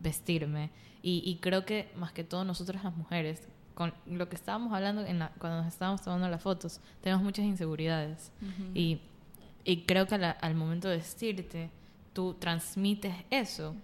vestirme. 0.00 0.70
Y, 1.02 1.22
y 1.24 1.36
creo 1.36 1.66
que 1.66 1.92
más 1.96 2.12
que 2.12 2.24
todo 2.24 2.44
nosotros 2.44 2.82
las 2.82 2.96
mujeres, 2.96 3.46
con 3.74 3.92
lo 4.06 4.28
que 4.28 4.36
estábamos 4.36 4.72
hablando 4.72 5.04
en 5.04 5.18
la, 5.18 5.30
cuando 5.38 5.58
nos 5.62 5.72
estábamos 5.72 6.02
tomando 6.02 6.28
las 6.28 6.40
fotos, 6.42 6.80
tenemos 7.00 7.22
muchas 7.24 7.44
inseguridades. 7.44 8.30
y, 8.74 9.00
y 9.64 9.82
creo 9.82 10.06
que 10.06 10.18
la- 10.18 10.30
al 10.32 10.54
momento 10.54 10.88
de 10.88 10.98
vestirte, 10.98 11.70
tú 12.12 12.34
transmites 12.34 13.14
eso. 13.30 13.74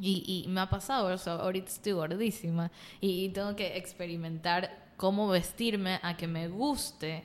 Y, 0.00 0.44
y 0.44 0.48
me 0.48 0.60
ha 0.60 0.68
pasado, 0.70 1.12
o 1.12 1.18
sea, 1.18 1.34
ahorita 1.34 1.68
estoy 1.68 1.92
gordísima 1.92 2.70
y, 3.00 3.24
y 3.24 3.28
tengo 3.30 3.56
que 3.56 3.76
experimentar 3.78 4.86
cómo 4.96 5.26
vestirme 5.28 5.98
a 6.02 6.16
que 6.16 6.28
me 6.28 6.48
guste, 6.48 7.24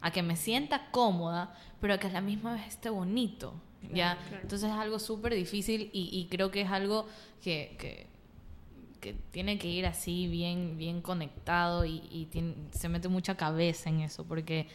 a 0.00 0.10
que 0.10 0.22
me 0.22 0.36
sienta 0.36 0.90
cómoda, 0.90 1.54
pero 1.80 1.94
a 1.94 1.98
que 1.98 2.06
a 2.06 2.10
la 2.12 2.20
misma 2.22 2.54
vez 2.54 2.66
esté 2.68 2.88
bonito. 2.90 3.54
¿ya? 3.92 4.16
Entonces 4.42 4.70
es 4.70 4.74
algo 4.76 4.98
súper 4.98 5.34
difícil 5.34 5.90
y, 5.92 6.08
y 6.18 6.26
creo 6.30 6.50
que 6.50 6.62
es 6.62 6.70
algo 6.70 7.06
que, 7.42 7.76
que, 7.78 8.06
que 9.04 9.14
tiene 9.30 9.58
que 9.58 9.68
ir 9.68 9.84
así 9.86 10.26
bien, 10.28 10.78
bien 10.78 11.02
conectado 11.02 11.84
y, 11.84 12.02
y 12.10 12.24
tiene- 12.26 12.54
se 12.72 12.88
mete 12.88 13.08
mucha 13.08 13.36
cabeza 13.36 13.90
en 13.90 14.00
eso, 14.00 14.24
porque 14.24 14.66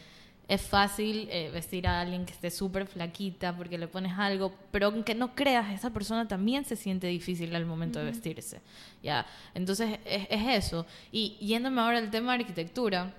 es 0.46 0.62
fácil 0.62 1.28
eh, 1.30 1.50
vestir 1.52 1.86
a 1.86 2.00
alguien 2.00 2.24
que 2.26 2.32
esté 2.32 2.50
súper 2.50 2.86
flaquita 2.86 3.56
porque 3.56 3.76
le 3.78 3.88
pones 3.88 4.12
algo, 4.16 4.52
pero 4.70 4.86
aunque 4.86 5.14
no 5.14 5.34
creas, 5.34 5.72
esa 5.72 5.90
persona 5.90 6.26
también 6.28 6.64
se 6.64 6.76
siente 6.76 7.06
difícil 7.08 7.54
al 7.56 7.66
momento 7.66 7.98
de 7.98 8.06
vestirse. 8.06 8.60
¿ya? 9.02 9.26
Entonces 9.54 9.98
es, 10.04 10.26
es 10.30 10.64
eso. 10.64 10.86
Y 11.12 11.36
yéndome 11.40 11.80
ahora 11.80 11.98
al 11.98 12.10
tema 12.10 12.32
de 12.36 12.40
arquitectura, 12.42 13.12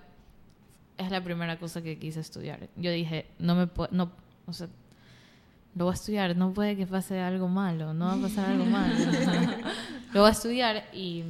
es 0.97 1.09
la 1.11 1.23
primera 1.23 1.57
cosa 1.57 1.81
que 1.81 1.97
quise 1.97 2.19
estudiar. 2.19 2.69
Yo 2.75 2.91
dije, 2.91 3.25
no 3.39 3.55
me 3.55 3.67
puedo, 3.67 3.89
no, 3.91 4.11
o 4.45 4.53
sea, 4.53 4.67
lo 5.75 5.85
voy 5.85 5.91
a 5.91 5.95
estudiar, 5.95 6.35
no 6.35 6.53
puede 6.53 6.75
que 6.75 6.85
pase 6.85 7.19
algo 7.19 7.47
malo, 7.47 7.93
no 7.93 8.05
va 8.05 8.13
a 8.13 8.17
pasar 8.17 8.49
algo 8.49 8.65
malo. 8.77 8.93
lo 10.13 10.21
voy 10.21 10.29
a 10.29 10.31
estudiar 10.33 10.83
y 10.93 11.23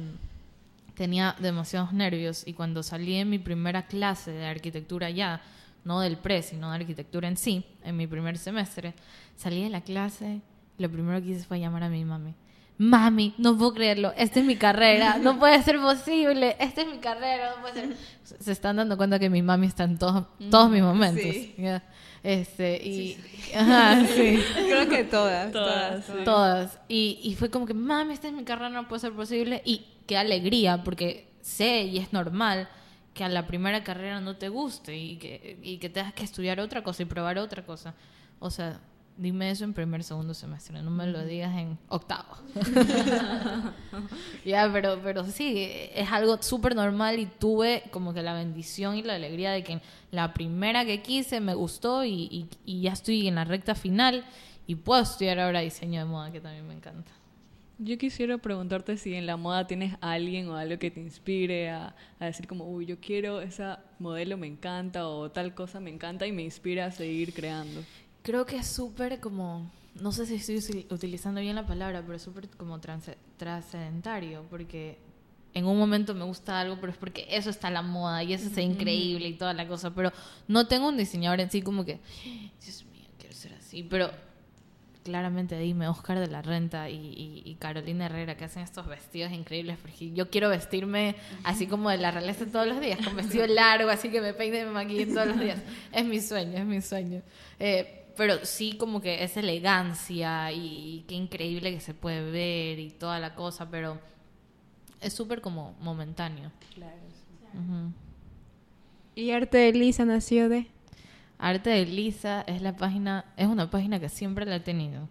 tenía 0.94 1.36
demasiados 1.38 1.92
nervios 1.92 2.46
y 2.46 2.52
cuando 2.52 2.82
salí 2.82 3.16
en 3.16 3.30
mi 3.30 3.38
primera 3.38 3.86
clase 3.86 4.32
de 4.32 4.46
arquitectura 4.46 5.10
ya, 5.10 5.40
no 5.84 6.00
del 6.00 6.16
pre, 6.16 6.42
sino 6.42 6.70
de 6.70 6.76
arquitectura 6.76 7.28
en 7.28 7.36
sí, 7.36 7.64
en 7.84 7.96
mi 7.96 8.06
primer 8.06 8.38
semestre, 8.38 8.94
salí 9.36 9.62
de 9.62 9.70
la 9.70 9.80
clase 9.80 10.40
y 10.78 10.82
lo 10.82 10.90
primero 10.90 11.20
que 11.22 11.30
hice 11.30 11.44
fue 11.44 11.60
llamar 11.60 11.84
a 11.84 11.88
mi 11.88 12.04
mami. 12.04 12.34
Mami, 12.78 13.34
no 13.38 13.56
puedo 13.56 13.74
creerlo, 13.74 14.12
esta 14.16 14.40
es 14.40 14.46
mi 14.46 14.56
carrera, 14.56 15.18
no 15.18 15.38
puede 15.38 15.62
ser 15.62 15.78
posible, 15.78 16.56
esta 16.58 16.82
es 16.82 16.88
mi 16.88 16.98
carrera, 16.98 17.54
no 17.54 17.62
puede 17.62 17.74
ser. 17.74 17.96
Se 18.40 18.50
están 18.50 18.76
dando 18.76 18.96
cuenta 18.96 19.18
que 19.18 19.30
mi 19.30 19.42
mami 19.42 19.68
está 19.68 19.84
en 19.84 19.98
todos, 19.98 20.24
todos 20.50 20.68
mis 20.70 20.82
momentos. 20.82 21.22
sí. 21.22 21.54
¿ya? 21.58 21.82
Este, 22.22 22.76
y, 22.76 23.18
ajá, 23.54 24.06
sí. 24.06 24.38
Creo 24.54 24.88
que 24.88 25.04
todas, 25.04 25.50
todas. 25.52 26.06
todas. 26.06 26.24
Todas. 26.24 26.78
Y, 26.88 27.18
y 27.22 27.34
fue 27.34 27.50
como 27.50 27.66
que, 27.66 27.74
mami, 27.74 28.14
esta 28.14 28.28
es 28.28 28.34
mi 28.34 28.44
carrera, 28.44 28.68
no 28.68 28.88
puede 28.88 29.00
ser 29.00 29.12
posible. 29.12 29.62
Y 29.64 29.86
qué 30.06 30.16
alegría, 30.16 30.84
porque 30.84 31.28
sé 31.40 31.82
y 31.82 31.98
es 31.98 32.12
normal 32.12 32.68
que 33.14 33.24
a 33.24 33.28
la 33.28 33.46
primera 33.46 33.84
carrera 33.84 34.20
no 34.20 34.36
te 34.36 34.48
guste 34.48 34.96
y 34.96 35.16
que, 35.16 35.58
y 35.62 35.78
que 35.78 35.90
tengas 35.90 36.14
que 36.14 36.24
estudiar 36.24 36.60
otra 36.60 36.82
cosa 36.82 37.02
y 37.02 37.06
probar 37.06 37.38
otra 37.38 37.64
cosa. 37.64 37.94
O 38.38 38.50
sea, 38.50 38.80
dime 39.16 39.50
eso 39.50 39.64
en 39.64 39.72
primer, 39.72 40.02
segundo 40.02 40.34
semestre, 40.34 40.82
no 40.82 40.90
me 40.90 41.06
lo 41.06 41.24
digas 41.24 41.56
en 41.56 41.78
octavo. 41.88 42.36
ya, 44.44 44.70
pero, 44.72 45.00
pero 45.02 45.24
sí, 45.24 45.68
es 45.94 46.10
algo 46.10 46.42
súper 46.42 46.74
normal 46.74 47.18
y 47.18 47.26
tuve 47.26 47.84
como 47.90 48.14
que 48.14 48.22
la 48.22 48.34
bendición 48.34 48.96
y 48.96 49.02
la 49.02 49.14
alegría 49.14 49.52
de 49.52 49.62
que 49.62 49.80
la 50.10 50.34
primera 50.34 50.84
que 50.84 51.02
quise 51.02 51.40
me 51.40 51.54
gustó 51.54 52.04
y, 52.04 52.28
y, 52.30 52.48
y 52.64 52.82
ya 52.82 52.92
estoy 52.92 53.28
en 53.28 53.36
la 53.36 53.44
recta 53.44 53.74
final 53.74 54.24
y 54.66 54.76
puedo 54.76 55.02
estudiar 55.02 55.38
ahora 55.40 55.60
diseño 55.60 56.00
de 56.00 56.06
moda, 56.06 56.30
que 56.32 56.40
también 56.40 56.66
me 56.66 56.74
encanta. 56.74 57.12
Yo 57.78 57.98
quisiera 57.98 58.38
preguntarte 58.38 58.96
si 58.96 59.14
en 59.14 59.26
la 59.26 59.36
moda 59.36 59.66
tienes 59.66 59.94
a 60.00 60.12
alguien 60.12 60.48
o 60.48 60.56
algo 60.56 60.78
que 60.78 60.90
te 60.90 61.00
inspire 61.00 61.70
a, 61.70 61.96
a 62.20 62.26
decir 62.26 62.46
como, 62.46 62.64
uy, 62.68 62.86
yo 62.86 63.00
quiero 63.00 63.40
esa 63.40 63.80
modelo 63.98 64.36
me 64.36 64.46
encanta 64.46 65.08
o 65.08 65.30
tal 65.30 65.54
cosa 65.54 65.80
me 65.80 65.90
encanta 65.90 66.26
y 66.26 66.32
me 66.32 66.42
inspira 66.42 66.86
a 66.86 66.90
seguir 66.92 67.32
creando. 67.32 67.82
Creo 68.22 68.46
que 68.46 68.56
es 68.56 68.66
súper 68.68 69.18
como, 69.20 69.70
no 70.00 70.12
sé 70.12 70.26
si 70.26 70.34
estoy 70.54 70.86
utilizando 70.90 71.40
bien 71.40 71.56
la 71.56 71.66
palabra, 71.66 72.02
pero 72.02 72.14
es 72.16 72.22
súper 72.22 72.48
como 72.50 72.78
trascendentario, 73.36 74.44
porque 74.50 74.98
en 75.54 75.66
un 75.66 75.78
momento 75.78 76.14
me 76.14 76.24
gusta 76.24 76.60
algo, 76.60 76.76
pero 76.80 76.92
es 76.92 76.98
porque 76.98 77.26
eso 77.28 77.50
está 77.50 77.68
a 77.68 77.72
la 77.72 77.82
moda 77.82 78.22
y 78.22 78.32
eso 78.32 78.46
está 78.46 78.60
increíble 78.62 79.28
y 79.28 79.34
toda 79.34 79.52
la 79.54 79.66
cosa, 79.66 79.94
pero 79.94 80.12
no 80.48 80.66
tengo 80.66 80.88
un 80.88 80.96
diseñador 80.96 81.40
en 81.40 81.50
sí 81.50 81.62
como 81.62 81.84
que, 81.84 81.98
Dios 82.64 82.84
mío, 82.92 83.04
quiero 83.18 83.34
ser 83.34 83.52
así, 83.54 83.82
pero 83.82 84.10
claramente 85.04 85.58
dime 85.58 85.88
Oscar 85.88 86.20
de 86.20 86.28
la 86.28 86.42
Renta 86.42 86.88
y, 86.88 86.94
y- 86.94 87.42
y 87.44 87.54
Carolina 87.56 88.06
Herrera 88.06 88.36
que 88.36 88.44
hacen 88.44 88.62
estos 88.62 88.86
vestidos 88.86 89.32
increíbles 89.32 89.76
porque 89.82 90.12
yo 90.12 90.30
quiero 90.30 90.48
vestirme 90.48 91.16
así 91.42 91.66
como 91.66 91.90
de 91.90 91.98
la 91.98 92.12
realeza 92.12 92.46
todos 92.46 92.68
los 92.68 92.80
días 92.80 93.00
con 93.04 93.16
vestido 93.16 93.44
largo 93.48 93.90
así 93.90 94.10
que 94.10 94.20
me 94.20 94.32
peine 94.32 94.60
y 94.60 94.64
me 94.64 94.70
maquille 94.70 95.06
todos 95.06 95.26
los 95.26 95.40
días. 95.40 95.58
Es 95.92 96.04
mi 96.04 96.20
sueño 96.20 96.56
es 96.56 96.64
mi 96.64 96.80
sueño. 96.80 97.20
Eh, 97.58 98.01
pero 98.16 98.44
sí 98.44 98.76
como 98.76 99.00
que 99.00 99.24
es 99.24 99.36
elegancia 99.36 100.52
y, 100.52 100.58
y 100.98 101.04
qué 101.08 101.14
increíble 101.14 101.72
que 101.72 101.80
se 101.80 101.94
puede 101.94 102.30
ver 102.30 102.78
y 102.78 102.90
toda 102.90 103.18
la 103.18 103.34
cosa 103.34 103.70
pero 103.70 103.98
es 105.00 105.12
súper 105.12 105.40
como 105.40 105.74
momentáneo 105.80 106.50
Ujú. 107.54 107.92
¿Y 109.14 109.30
Arte 109.30 109.58
de 109.58 109.72
Lisa 109.72 110.04
nació 110.04 110.48
de? 110.48 110.66
Arte 111.38 111.70
de 111.70 111.84
Lisa 111.86 112.42
es 112.46 112.62
la 112.62 112.76
página, 112.76 113.24
es 113.36 113.46
una 113.46 113.68
página 113.70 113.98
que 114.00 114.08
siempre 114.08 114.46
la 114.46 114.56
he 114.56 114.60
tenido, 114.60 115.08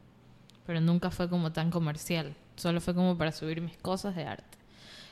pero 0.66 0.80
nunca 0.80 1.12
fue 1.12 1.30
como 1.30 1.52
tan 1.52 1.70
comercial, 1.70 2.34
solo 2.56 2.82
fue 2.82 2.96
como 2.96 3.18
para 3.18 3.32
subir 3.32 3.62
mis 3.62 3.78
cosas 3.78 4.16
de 4.16 4.24
arte. 4.24 4.58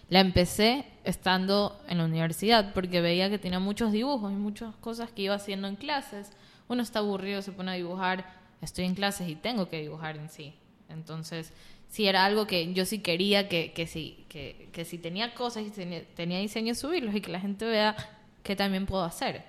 La 0.10 0.22
empecé 0.22 0.86
estando 1.04 1.80
en 1.88 2.00
la 2.00 2.06
universidad 2.06 2.74
porque 2.74 3.02
veía 3.02 3.30
que 3.30 3.38
tenía 3.38 3.60
muchos 3.60 3.92
dibujos 3.92 4.32
y 4.32 4.36
muchas 4.36 4.76
cosas 4.78 5.12
que 5.12 5.24
iba 5.24 5.36
haciendo 5.36 5.68
en 5.68 5.76
clases. 5.76 6.32
Uno 6.70 6.82
está 6.82 7.00
aburrido, 7.00 7.42
se 7.42 7.52
pone 7.52 7.72
a 7.72 7.74
dibujar, 7.74 8.26
estoy 8.62 8.86
en 8.86 8.96
clases 8.96 9.28
y 9.28 9.36
tengo 9.36 9.68
que 9.68 9.82
dibujar 9.82 10.16
en 10.16 10.30
sí. 10.30 10.54
Entonces, 10.88 11.52
sí 11.90 12.08
era 12.08 12.24
algo 12.24 12.48
que 12.48 12.74
yo 12.74 12.86
sí 12.86 13.00
quería 13.00 13.50
que, 13.50 13.74
que, 13.74 13.88
sí, 13.88 14.26
que, 14.30 14.70
que 14.72 14.86
si 14.86 14.98
tenía 14.98 15.34
cosas 15.34 15.66
y 15.66 15.72
tenía, 15.72 16.04
tenía 16.16 16.40
diseño, 16.40 16.74
subirlos 16.76 17.14
y 17.14 17.22
que 17.22 17.32
la 17.32 17.42
gente 17.42 17.66
vea 17.66 17.96
qué 18.44 18.56
también 18.56 18.86
puedo 18.86 19.04
hacer. 19.04 19.44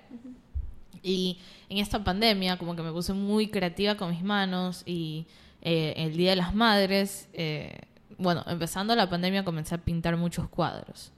Y 1.03 1.39
en 1.69 1.77
esta 1.77 2.03
pandemia, 2.03 2.57
como 2.57 2.75
que 2.75 2.81
me 2.81 2.91
puse 2.91 3.13
muy 3.13 3.47
creativa 3.47 3.95
con 3.95 4.11
mis 4.11 4.23
manos 4.23 4.83
y 4.85 5.25
eh, 5.61 5.93
el 5.97 6.17
Día 6.17 6.31
de 6.31 6.35
las 6.35 6.53
Madres, 6.53 7.29
eh, 7.33 7.81
bueno, 8.17 8.43
empezando 8.47 8.95
la 8.95 9.09
pandemia 9.09 9.43
comencé 9.43 9.75
a 9.75 9.77
pintar 9.79 10.17
muchos 10.17 10.47
cuadros. 10.49 11.11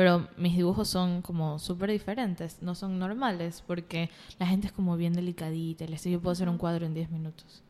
Pero 0.00 0.26
mis 0.38 0.56
dibujos 0.56 0.88
son 0.88 1.20
como 1.20 1.58
súper 1.58 1.90
diferentes, 1.90 2.62
no 2.62 2.74
son 2.74 2.98
normales, 2.98 3.62
porque 3.66 4.08
la 4.38 4.46
gente 4.46 4.68
es 4.68 4.72
como 4.72 4.96
bien 4.96 5.12
delicadita. 5.12 5.84
Les 5.84 6.02
digo, 6.02 6.14
yo 6.14 6.22
puedo 6.22 6.32
hacer 6.32 6.48
un 6.48 6.56
cuadro 6.56 6.86
en 6.86 6.94
10 6.94 7.10
minutos. 7.10 7.62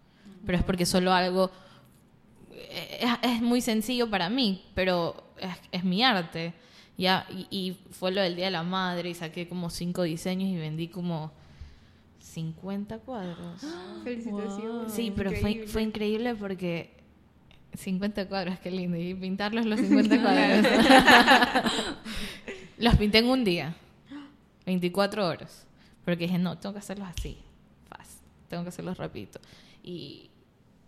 Pero 0.46 0.56
es 0.56 0.62
porque 0.62 0.87
solo 0.87 1.12
algo 1.12 1.50
eh, 2.52 3.00
es, 3.00 3.32
es 3.32 3.42
muy 3.42 3.60
sencillo 3.60 4.08
para 4.08 4.30
mí, 4.30 4.62
pero 4.76 5.25
es, 5.38 5.56
es 5.72 5.82
mi 5.82 6.04
arte. 6.04 6.54
Ya, 6.96 7.26
y, 7.30 7.49
y 7.50 7.76
fue 7.90 8.12
lo 8.12 8.20
del 8.20 8.37
Día 8.37 8.44
de 8.44 8.52
la 8.52 8.62
Madre 8.62 9.10
y 9.10 9.14
saqué 9.14 9.49
como 9.49 9.68
cinco 9.68 10.04
diseños 10.04 10.50
y 10.50 10.56
vendí 10.56 10.87
como 10.87 11.32
50 12.20 12.99
cuadros. 12.99 13.60
Felicitaciones. 14.04 14.92
Sí, 14.92 15.12
pero 15.16 15.32
fue, 15.32 15.66
fue 15.66 15.82
increíble 15.82 16.37
porque 16.37 17.00
50 17.74 18.28
cuadros, 18.28 18.58
qué 18.58 18.70
lindo. 18.70 18.96
Y 18.96 19.14
pintarlos 19.14 19.66
los 19.66 19.80
50 19.86 20.22
cuadros. 20.22 20.66
los 22.78 22.96
pinté 22.96 23.18
en 23.18 23.26
un 23.26 23.44
día, 23.44 23.74
24 24.66 25.26
horas. 25.26 25.66
Porque 26.04 26.24
dije, 26.24 26.38
no, 26.38 26.58
tengo 26.58 26.72
que 26.72 26.78
hacerlos 26.78 27.08
así, 27.08 27.38
fast. 27.88 28.22
Tengo 28.48 28.62
que 28.62 28.70
hacerlos 28.70 28.96
rapidito. 28.96 29.40
Y, 29.82 30.30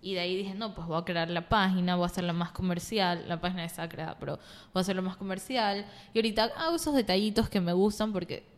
y 0.01 0.15
de 0.15 0.21
ahí 0.21 0.37
dije, 0.37 0.55
no, 0.55 0.75
pues 0.75 0.87
voy 0.87 1.01
a 1.01 1.05
crear 1.05 1.31
la 1.31 1.49
página, 1.49 1.97
voy 1.97 2.05
a 2.05 2.07
hacerla 2.07 2.33
más 2.33 2.51
comercial. 2.51 3.25
La 3.29 3.41
página 3.41 3.65
está 3.65 3.89
creada, 3.89 4.17
pero 4.19 4.37
voy 4.73 4.81
a 4.81 4.83
hacerlo 4.83 5.03
más 5.03 5.17
comercial. 5.17 5.87
Y 6.13 6.19
ahorita 6.19 6.45
hago 6.57 6.77
esos 6.77 6.95
detallitos 6.95 7.49
que 7.49 7.61
me 7.61 7.73
gustan 7.73 8.13
porque 8.13 8.52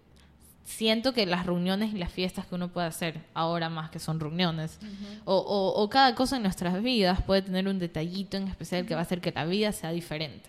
siento 0.64 1.12
que 1.12 1.26
las 1.26 1.44
reuniones 1.46 1.92
y 1.92 1.98
las 1.98 2.10
fiestas 2.10 2.46
que 2.46 2.54
uno 2.54 2.68
puede 2.68 2.86
hacer 2.86 3.20
ahora 3.34 3.68
más 3.68 3.90
que 3.90 3.98
son 3.98 4.18
reuniones 4.18 4.78
o, 5.26 5.36
o- 5.36 5.82
o 5.82 5.88
cada 5.90 6.14
cosa 6.14 6.36
en 6.36 6.42
nuestras 6.42 6.82
vidas 6.82 7.20
puede 7.22 7.42
tener 7.42 7.68
un 7.68 7.78
detallito 7.78 8.36
en 8.38 8.48
especial 8.48 8.86
que 8.86 8.94
va 8.94 9.00
a 9.00 9.02
hacer 9.02 9.20
que 9.20 9.30
la 9.32 9.44
vida 9.44 9.72
sea 9.72 9.90
diferente. 9.90 10.48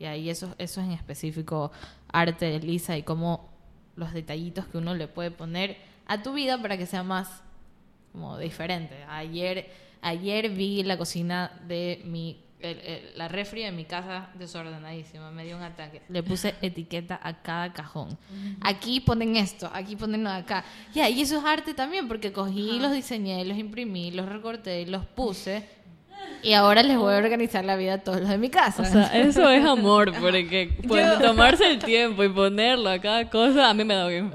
Y 0.00 0.04
ahí 0.06 0.28
eso 0.30 0.54
eso 0.58 0.80
es 0.80 0.86
en 0.88 0.92
específico 0.92 1.70
arte 2.12 2.46
de 2.46 2.58
Lisa 2.58 2.96
y 2.98 3.04
cómo 3.04 3.50
los 3.94 4.12
detallitos 4.12 4.66
que 4.66 4.78
uno 4.78 4.94
le 4.94 5.06
puede 5.06 5.30
poner 5.30 5.76
a 6.06 6.22
tu 6.22 6.32
vida 6.32 6.60
para 6.60 6.76
que 6.76 6.86
sea 6.86 7.04
más 7.04 7.28
como 8.12 8.36
diferente. 8.38 8.96
Ayer 9.08 9.70
ayer 10.02 10.48
vi 10.50 10.82
la 10.82 10.98
cocina 10.98 11.52
de 11.68 12.02
mi 12.04 12.41
el- 12.62 12.78
el- 12.80 13.02
la 13.16 13.28
refri 13.28 13.62
de 13.62 13.72
mi 13.72 13.84
casa 13.84 14.28
desordenadísima, 14.34 15.30
me 15.30 15.44
dio 15.44 15.56
un 15.56 15.62
ataque. 15.62 16.02
Le 16.08 16.22
puse 16.22 16.54
etiqueta 16.62 17.18
a 17.22 17.42
cada 17.42 17.72
cajón. 17.72 18.16
Aquí 18.60 19.00
ponen 19.00 19.36
esto, 19.36 19.70
aquí 19.72 19.96
ponen 19.96 20.26
acá. 20.26 20.64
Ya, 20.94 21.08
y 21.08 21.20
eso 21.22 21.38
es 21.38 21.44
arte 21.44 21.74
también, 21.74 22.08
porque 22.08 22.32
cogí, 22.32 22.78
los 22.78 22.92
diseñé, 22.92 23.44
los 23.44 23.58
imprimí, 23.58 24.10
los 24.10 24.28
recorté, 24.28 24.86
los 24.86 25.04
puse. 25.06 25.64
Y 26.44 26.52
ahora 26.54 26.82
les 26.82 26.96
voy 26.96 27.14
a 27.14 27.18
organizar 27.18 27.64
la 27.64 27.76
vida 27.76 27.94
a 27.94 27.98
todos 27.98 28.20
los 28.20 28.28
de 28.28 28.38
mi 28.38 28.48
casa. 28.48 28.82
O 28.82 28.84
sea, 28.84 29.06
eso 29.20 29.48
es 29.50 29.64
amor, 29.64 30.12
porque 30.20 30.70
pues, 30.86 31.18
tomarse 31.20 31.66
el 31.68 31.78
tiempo 31.78 32.22
y 32.24 32.28
ponerlo 32.28 32.90
a 32.90 33.00
cada 33.00 33.28
cosa, 33.28 33.68
a 33.70 33.74
mí 33.74 33.84
me 33.84 33.94
da 33.94 34.06
bien. 34.08 34.32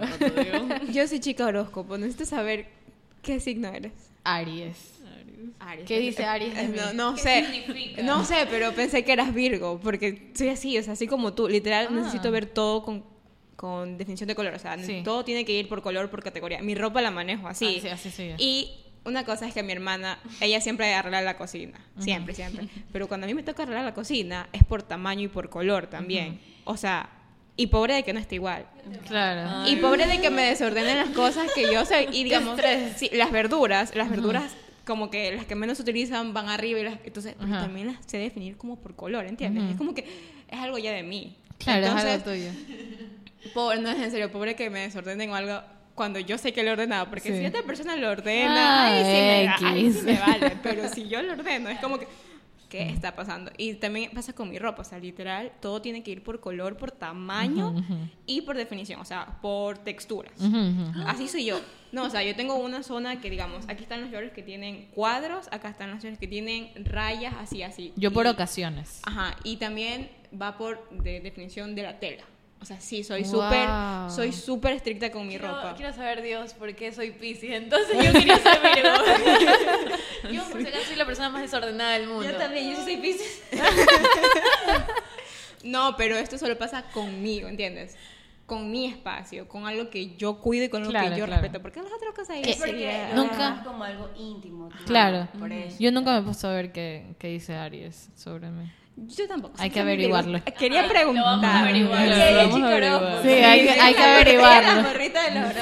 Yo 0.94 1.08
soy 1.08 1.20
chica 1.20 1.46
horóscopo, 1.46 1.98
necesito 1.98 2.26
saber 2.26 2.68
qué 3.22 3.40
signo 3.40 3.70
eres. 3.70 3.94
Aries. 4.24 4.97
Aries. 5.60 5.86
¿Qué 5.88 6.00
dice 6.00 6.24
Aries 6.26 6.54
de 6.56 6.62
Eh, 6.62 6.68
mí? 6.68 6.78
No, 6.78 6.94
no 7.12 7.16
¿Qué 7.16 7.22
sé. 7.22 7.46
significa? 7.52 8.02
No 8.04 8.24
sé, 8.26 8.48
pero 8.50 8.72
pensé 8.74 9.04
que 9.04 9.12
eras 9.14 9.34
Virgo, 9.34 9.80
porque 9.82 10.32
soy 10.36 10.50
así, 10.50 10.78
o 10.78 10.84
sea, 10.84 10.94
así 10.94 11.08
como 11.08 11.34
tú. 11.34 11.48
Literal, 11.48 11.88
Ah. 11.90 11.94
necesito 11.94 12.32
ver 12.32 12.46
todo 12.48 12.84
con, 12.84 13.04
con 13.56 13.98
definición 13.98 14.28
de 14.28 14.36
color. 14.36 14.54
O 14.54 14.60
sea, 14.60 14.78
Sí. 14.84 15.02
todo 15.04 15.24
tiene 15.24 15.46
que 15.46 15.54
ir 15.54 15.68
por 15.68 15.82
color, 15.82 16.10
por 16.10 16.24
categoría. 16.24 16.62
Mi 16.62 16.76
ropa 16.76 17.02
la 17.02 17.12
manejo 17.12 17.48
así. 17.48 17.78
Así, 17.78 17.88
así 17.90 18.12
soy 18.12 18.30
yo. 18.30 18.36
Y 18.38 18.70
una 19.06 19.24
cosa 19.26 19.48
es 19.48 19.54
que 19.54 19.64
mi 19.64 19.72
hermana, 19.72 20.20
ella 20.42 20.60
siempre 20.62 20.94
arregla 20.94 21.22
la 21.22 21.38
cocina. 21.38 21.80
Siempre, 22.00 22.34
siempre. 22.34 22.68
Pero 22.92 23.08
cuando 23.08 23.26
a 23.26 23.28
mí 23.28 23.34
me 23.34 23.44
toca 23.44 23.64
arreglar 23.64 23.86
la 23.86 23.94
cocina, 23.94 24.48
es 24.54 24.64
por 24.64 24.84
tamaño 24.84 25.22
y 25.24 25.28
por 25.28 25.50
color 25.50 25.88
también. 25.88 26.40
O 26.66 26.78
sea, 26.78 27.10
y 27.56 27.68
pobre 27.68 27.96
de 27.96 28.04
que 28.04 28.14
no 28.14 28.20
esté 28.20 28.36
igual. 28.36 28.68
Claro. 29.08 29.68
Y 29.68 29.78
pobre 29.78 30.06
de 30.06 30.20
que 30.22 30.30
me 30.30 30.44
desordenen 30.44 30.98
las 30.98 31.10
cosas 31.10 31.50
que 31.56 31.64
yo 31.72 31.86
sé. 31.86 32.08
Y 32.12 32.24
digamos, 32.26 32.60
sí, 32.98 33.10
las 33.14 33.32
verduras, 33.32 33.96
las 33.96 34.10
verduras 34.10 34.56
como 34.88 35.12
que 35.12 35.32
las 35.36 35.46
que 35.46 35.54
menos 35.54 35.78
se 35.78 35.84
utilizan 35.84 36.34
van 36.34 36.48
arriba 36.50 36.80
y 36.80 36.84
las 36.84 36.98
entonces 37.04 37.36
Ajá. 37.40 37.60
también 37.60 37.88
las 37.88 37.98
sé 38.08 38.18
definir 38.18 38.58
como 38.58 38.78
por 38.80 38.96
color, 38.96 39.26
¿entiendes? 39.26 39.72
Es 39.72 39.78
como 39.78 39.94
que 39.94 40.06
es 40.50 40.60
algo 40.60 40.78
ya 40.80 40.92
de 40.94 41.04
mí. 41.04 41.36
Claro, 41.60 41.86
entonces, 41.86 42.10
es 42.10 42.14
algo 42.28 42.32
tuyo. 42.32 42.52
pobre, 43.54 43.80
no 43.82 43.90
es 43.90 44.00
en 44.00 44.10
serio, 44.12 44.32
pobre 44.32 44.56
que 44.56 44.70
me 44.70 44.80
desordenen 44.80 45.30
o 45.30 45.36
algo 45.36 45.62
cuando 45.96 46.20
yo 46.20 46.38
sé 46.38 46.54
que 46.54 46.64
lo 46.64 46.70
he 46.70 46.74
ordenado, 46.74 47.10
porque 47.10 47.32
Sí. 47.32 47.40
si 47.40 47.46
otra 47.46 47.62
persona 47.64 47.96
lo 47.96 48.10
ordena, 48.12 48.84
Ah, 48.84 48.96
ay, 48.96 49.04
sí 49.04 49.66
me, 49.66 49.68
ay, 49.68 49.94
sí 49.94 50.02
me 50.06 50.20
vale, 50.20 50.58
pero 50.64 50.88
si 50.94 51.08
yo 51.10 51.22
lo 51.22 51.34
ordeno, 51.34 51.70
es 51.70 51.80
como 51.80 51.98
que 52.00 52.08
¿qué 52.70 52.90
está 52.90 53.16
pasando? 53.16 53.52
Y 53.58 53.76
también 53.76 54.12
pasa 54.12 54.34
con 54.34 54.50
mi 54.50 54.60
ropa, 54.60 54.82
o 54.82 54.86
sea, 54.86 55.00
literal, 55.00 55.52
todo 55.62 55.82
tiene 55.82 56.04
que 56.04 56.12
ir 56.12 56.24
por 56.24 56.40
color, 56.40 56.78
por 56.78 56.92
tamaño 56.92 57.76
y 58.26 58.42
por 58.42 58.58
definición, 58.58 59.00
o 59.00 59.06
sea, 59.06 59.40
por 59.42 59.78
texturas. 59.78 60.34
Así 61.06 61.28
soy 61.28 61.46
yo. 61.46 61.60
No, 61.92 62.04
o 62.04 62.10
sea, 62.10 62.22
yo 62.22 62.36
tengo 62.36 62.56
una 62.56 62.84
zona 62.84 63.22
que, 63.22 63.30
digamos, 63.30 63.66
aquí 63.70 63.84
están 63.84 64.02
los 64.02 64.12
shorts 64.12 64.34
que 64.34 64.44
tienen 64.44 64.90
cuadros, 64.94 65.48
acá 65.52 65.70
están 65.70 65.90
los 65.92 66.04
shorts 66.04 66.20
que 66.20 66.28
tienen 66.28 66.70
rayas, 66.86 67.34
así, 67.40 67.64
así. 67.64 67.94
Yo 67.96 68.12
por 68.12 68.28
ocasiones. 68.28 69.00
Ajá, 69.04 69.38
y 69.44 69.56
también 69.56 70.10
va 70.40 70.58
por 70.58 70.90
de 70.90 71.22
definición 71.22 71.76
de 71.76 71.84
la 71.84 72.00
tela. 72.00 72.24
O 72.60 72.66
sea, 72.66 72.82
sí, 72.82 73.04
soy 73.04 73.22
Wow. 73.24 73.32
súper, 73.32 73.70
soy 74.16 74.34
súper 74.34 74.74
estricta 74.74 75.12
con 75.12 75.24
mi 75.28 75.38
Quiero, 75.38 75.48
ropa. 75.56 75.76
quiero 75.76 75.94
saber, 75.94 76.22
Dios, 76.24 76.54
por 76.54 76.74
qué 76.76 76.92
soy 76.92 77.12
Pisces. 77.12 77.52
Entonces 77.52 77.96
yo 78.04 78.12
quería 78.12 78.36
Virgo. 78.74 80.34
yo, 80.34 80.44
por 80.52 80.62
si 80.62 80.68
acaso, 80.68 80.86
soy 80.88 80.96
la 80.96 81.06
persona 81.06 81.30
más 81.30 81.44
desordenada 81.44 81.94
del 81.94 82.08
mundo. 82.08 82.24
Yo 82.24 82.36
también, 82.36 82.72
yo 82.72 82.78
sí 82.78 82.84
soy 82.84 82.98
Pisces. 82.98 83.44
No, 85.64 85.96
pero 85.98 86.16
esto 86.16 86.38
solo 86.38 86.58
pasa 86.58 86.84
conmigo, 86.94 87.48
¿entiendes? 87.48 87.96
Con 88.46 88.72
mi 88.72 88.86
espacio, 88.86 89.48
con 89.48 89.66
algo 89.68 89.90
que 89.90 90.16
yo 90.16 90.40
cuido 90.40 90.66
y 90.66 90.70
con 90.70 90.84
lo 90.84 90.90
Claro, 90.90 91.10
que 91.10 91.18
yo 91.20 91.26
claro. 91.26 91.42
respeto. 91.42 91.62
Porque 91.62 91.82
las 91.82 91.92
otras 91.92 92.14
cosas 92.14 92.30
ahí 92.38 92.56
Porque 92.58 93.08
Nunca- 93.14 93.62
como 93.66 93.84
algo 93.84 94.10
íntimo. 94.18 94.70
Claro. 94.86 95.28
Por 95.38 95.52
eso. 95.52 95.76
Yo 95.80 95.92
nunca 95.92 96.14
me 96.14 96.20
he 96.20 96.22
puesto 96.22 96.48
a 96.48 96.54
ver 96.54 96.72
qué, 96.72 97.16
qué 97.20 97.28
dice 97.28 97.56
Aries 97.56 98.10
sobre 98.16 98.50
mí. 98.50 98.72
Yo 99.00 99.28
tampoco. 99.28 99.54
Hay 99.60 99.70
que 99.70 99.80
averiguarlo. 99.80 100.42
Quería 100.58 100.88
preguntar. 100.88 101.24
vamos 101.24 101.46
a 101.46 101.60
averiguar. 101.62 103.22
Sí, 103.24 103.30
hay 103.30 103.62
que- 103.66 103.80
hay 103.80 103.94
que 103.94 104.04
averiguarlo. 104.04 104.74
La 104.76 104.82
morrita 104.82 105.22
de 105.30 105.40
los 105.40 105.54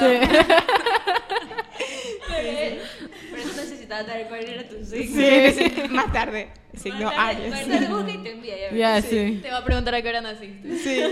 Por 3.30 3.38
eso 3.38 3.48
necesitaba 3.56 4.04
saber 4.06 4.26
cuál 4.28 4.44
era 4.44 4.62
tu 4.68 4.84
signo. 4.84 5.20
Sí, 5.20 5.52
sí, 5.52 5.72
más 5.90 6.12
tarde. 6.12 6.48
Signo 6.74 7.10
Aries. 7.10 7.88
busca 7.88 8.10
y 8.10 8.18
te 8.18 8.32
envía, 8.32 8.54
ya 8.72 9.00
sí. 9.02 9.38
Te 9.42 9.50
va 9.50 9.58
a 9.58 9.64
preguntar 9.64 9.94
a 9.94 10.02
qué 10.02 10.08
hora 10.08 10.20
naciste. 10.20 10.78
Sí. 10.78 11.02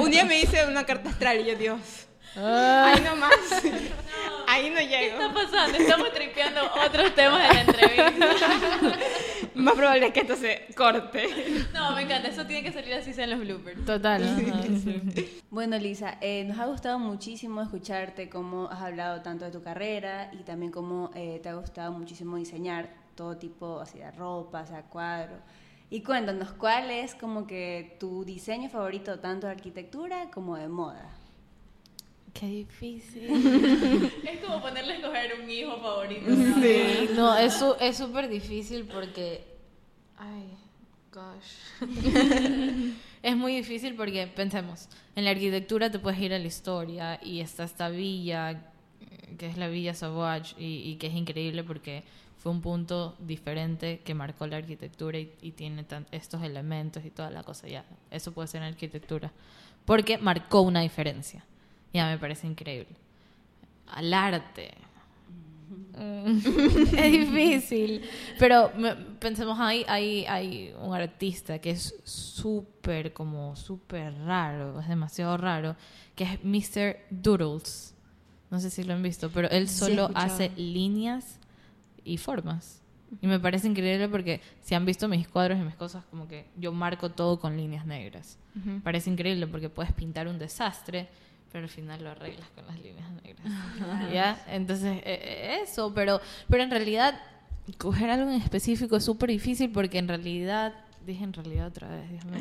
Un 0.00 0.10
día 0.10 0.24
me 0.24 0.40
hice 0.40 0.64
una 0.66 0.84
carta 0.84 1.10
astral 1.10 1.40
y 1.40 1.44
yo, 1.50 1.54
Dios. 1.56 1.80
Ah, 2.36 2.92
Ahí 2.94 3.02
nomás. 3.02 3.32
Ahí 4.46 4.70
no 4.70 4.76
¿Qué 4.78 4.86
llego. 4.88 5.20
está 5.20 5.32
pasando? 5.34 5.78
Estamos 5.78 6.12
tripeando 6.12 6.60
otros 6.86 7.14
temas 7.14 7.48
de 7.48 7.54
la 7.54 7.60
entrevista. 7.60 8.26
Más 9.58 9.74
probable 9.74 10.06
es 10.06 10.12
que 10.12 10.20
esto 10.20 10.36
se 10.36 10.68
corte. 10.76 11.28
No, 11.74 11.94
me 11.94 12.02
encanta. 12.02 12.28
Eso 12.28 12.46
tiene 12.46 12.62
que 12.62 12.72
salir 12.72 12.94
así 12.94 13.12
sea 13.12 13.24
en 13.24 13.30
los 13.30 13.40
bloopers. 13.40 13.84
total. 13.84 14.22
ajá. 14.22 14.62
Bueno, 15.50 15.78
Lisa, 15.78 16.18
eh, 16.20 16.44
nos 16.44 16.58
ha 16.58 16.66
gustado 16.66 16.98
muchísimo 16.98 17.62
escucharte 17.62 18.28
cómo 18.28 18.68
has 18.68 18.82
hablado 18.82 19.22
tanto 19.22 19.46
de 19.46 19.50
tu 19.50 19.62
carrera 19.62 20.30
y 20.32 20.44
también 20.44 20.70
cómo 20.70 21.10
eh, 21.14 21.40
te 21.42 21.48
ha 21.48 21.54
gustado 21.54 21.90
muchísimo 21.92 22.36
diseñar 22.36 22.90
todo 23.14 23.36
tipo 23.36 23.80
así 23.80 23.98
de 23.98 24.10
ropa, 24.12 24.60
o 24.62 24.66
sea, 24.66 24.82
cuadro. 24.82 25.36
Y 25.90 26.02
cuéntanos, 26.02 26.52
¿cuál 26.52 26.90
es 26.90 27.14
como 27.14 27.46
que 27.46 27.96
tu 27.98 28.24
diseño 28.24 28.68
favorito 28.68 29.18
tanto 29.18 29.46
de 29.46 29.54
arquitectura 29.54 30.30
como 30.30 30.56
de 30.56 30.68
moda? 30.68 31.17
Qué 32.38 32.46
difícil. 32.46 34.12
Es 34.24 34.38
como 34.44 34.60
ponerle 34.62 34.92
a 34.94 34.96
escoger 34.96 35.32
un 35.42 35.50
hijo 35.50 35.76
favorito. 35.80 36.26
Sí. 36.60 37.08
No, 37.16 37.36
es 37.36 37.54
su- 37.54 37.74
es 37.80 37.96
súper 37.96 38.28
difícil 38.28 38.84
porque. 38.84 39.44
Ay, 40.16 40.44
gosh. 41.12 41.82
es 43.22 43.36
muy 43.36 43.56
difícil 43.56 43.94
porque, 43.94 44.26
pensemos, 44.26 44.88
en 45.16 45.24
la 45.24 45.30
arquitectura 45.30 45.90
te 45.90 45.98
puedes 45.98 46.20
ir 46.20 46.32
a 46.32 46.38
la 46.38 46.46
historia 46.46 47.18
y 47.22 47.40
está 47.40 47.64
esta 47.64 47.88
villa, 47.88 48.62
que 49.38 49.46
es 49.46 49.56
la 49.56 49.68
Villa 49.68 49.94
Sauvage, 49.94 50.54
y, 50.58 50.88
y 50.90 50.96
que 50.96 51.08
es 51.08 51.14
increíble 51.14 51.64
porque 51.64 52.04
fue 52.36 52.52
un 52.52 52.60
punto 52.60 53.16
diferente 53.18 54.00
que 54.04 54.14
marcó 54.14 54.46
la 54.46 54.56
arquitectura 54.58 55.18
y, 55.18 55.32
y 55.42 55.50
tiene 55.52 55.82
tan- 55.84 56.06
estos 56.12 56.42
elementos 56.42 57.04
y 57.04 57.10
toda 57.10 57.30
la 57.30 57.42
cosa. 57.42 57.66
Ya, 57.68 57.84
eso 58.10 58.32
puede 58.32 58.46
ser 58.48 58.62
en 58.62 58.68
arquitectura. 58.68 59.32
Porque 59.84 60.18
marcó 60.18 60.60
una 60.62 60.80
diferencia. 60.82 61.44
Ya 61.92 62.06
me 62.06 62.18
parece 62.18 62.46
increíble. 62.46 62.96
Al 63.86 64.12
arte. 64.12 64.74
Es 65.98 67.12
difícil. 67.12 68.02
Pero 68.38 68.70
pensemos, 69.18 69.58
hay, 69.60 69.84
hay, 69.88 70.24
hay 70.26 70.74
un 70.80 70.94
artista 70.94 71.58
que 71.58 71.70
es 71.70 71.94
súper, 72.04 73.12
como 73.12 73.56
súper 73.56 74.14
raro, 74.24 74.80
es 74.80 74.88
demasiado 74.88 75.36
raro, 75.36 75.76
que 76.14 76.24
es 76.24 76.44
Mr. 76.44 76.96
Doodles. 77.10 77.94
No 78.50 78.60
sé 78.60 78.70
si 78.70 78.84
lo 78.84 78.94
han 78.94 79.02
visto, 79.02 79.30
pero 79.30 79.50
él 79.50 79.68
solo 79.68 80.10
hace 80.14 80.50
líneas 80.56 81.38
y 82.04 82.16
formas. 82.16 82.82
Y 83.20 83.26
me 83.26 83.38
parece 83.40 83.68
increíble 83.68 84.08
porque 84.08 84.40
si 84.60 84.74
han 84.74 84.84
visto 84.84 85.08
mis 85.08 85.28
cuadros 85.28 85.58
y 85.58 85.62
mis 85.62 85.74
cosas, 85.74 86.04
como 86.10 86.28
que 86.28 86.46
yo 86.56 86.72
marco 86.72 87.10
todo 87.10 87.40
con 87.40 87.56
líneas 87.56 87.86
negras. 87.86 88.38
Parece 88.82 89.10
increíble 89.10 89.46
porque 89.46 89.68
puedes 89.68 89.92
pintar 89.92 90.28
un 90.28 90.38
desastre, 90.38 91.08
pero 91.52 91.64
al 91.64 91.70
final 91.70 92.02
lo 92.02 92.10
arreglas 92.10 92.48
con 92.50 92.66
las 92.66 92.78
líneas 92.80 93.10
negras. 93.22 94.12
¿Ya? 94.12 94.42
Entonces, 94.48 94.98
eh, 94.98 95.02
eh, 95.04 95.58
eso, 95.62 95.92
pero, 95.94 96.20
pero 96.48 96.62
en 96.62 96.70
realidad, 96.70 97.20
coger 97.78 98.10
algo 98.10 98.30
en 98.30 98.40
específico 98.40 98.96
es 98.96 99.04
súper 99.04 99.30
difícil 99.30 99.70
porque 99.70 99.98
en 99.98 100.08
realidad, 100.08 100.74
dije 101.06 101.24
en 101.24 101.32
realidad 101.32 101.66
otra 101.68 101.88
vez, 101.88 102.10
Dios 102.10 102.24
mío. 102.26 102.40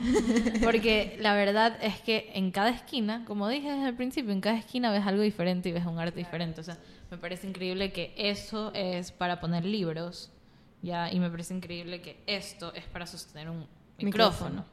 Porque 0.63 1.17
la 1.21 1.33
verdad 1.33 1.77
es 1.81 1.99
que 2.01 2.31
en 2.33 2.51
cada 2.51 2.69
esquina, 2.69 3.23
como 3.25 3.47
dije 3.47 3.71
desde 3.71 3.89
el 3.89 3.95
principio, 3.95 4.31
en 4.31 4.41
cada 4.41 4.57
esquina 4.57 4.91
ves 4.91 5.05
algo 5.05 5.21
diferente 5.21 5.69
y 5.69 5.71
ves 5.71 5.85
un 5.85 5.99
arte 5.99 6.19
diferente. 6.19 6.61
O 6.61 6.63
sea, 6.63 6.77
me 7.09 7.17
parece 7.17 7.47
increíble 7.47 7.93
que 7.93 8.13
eso 8.17 8.71
es 8.73 9.11
para 9.11 9.39
poner 9.39 9.63
libros, 9.63 10.31
¿ya? 10.81 11.11
Y 11.11 11.19
me 11.19 11.29
parece 11.29 11.53
increíble 11.53 12.01
que 12.01 12.21
esto 12.27 12.73
es 12.73 12.83
para 12.85 13.07
sostener 13.07 13.49
un 13.49 13.65
micrófono, 13.99 14.65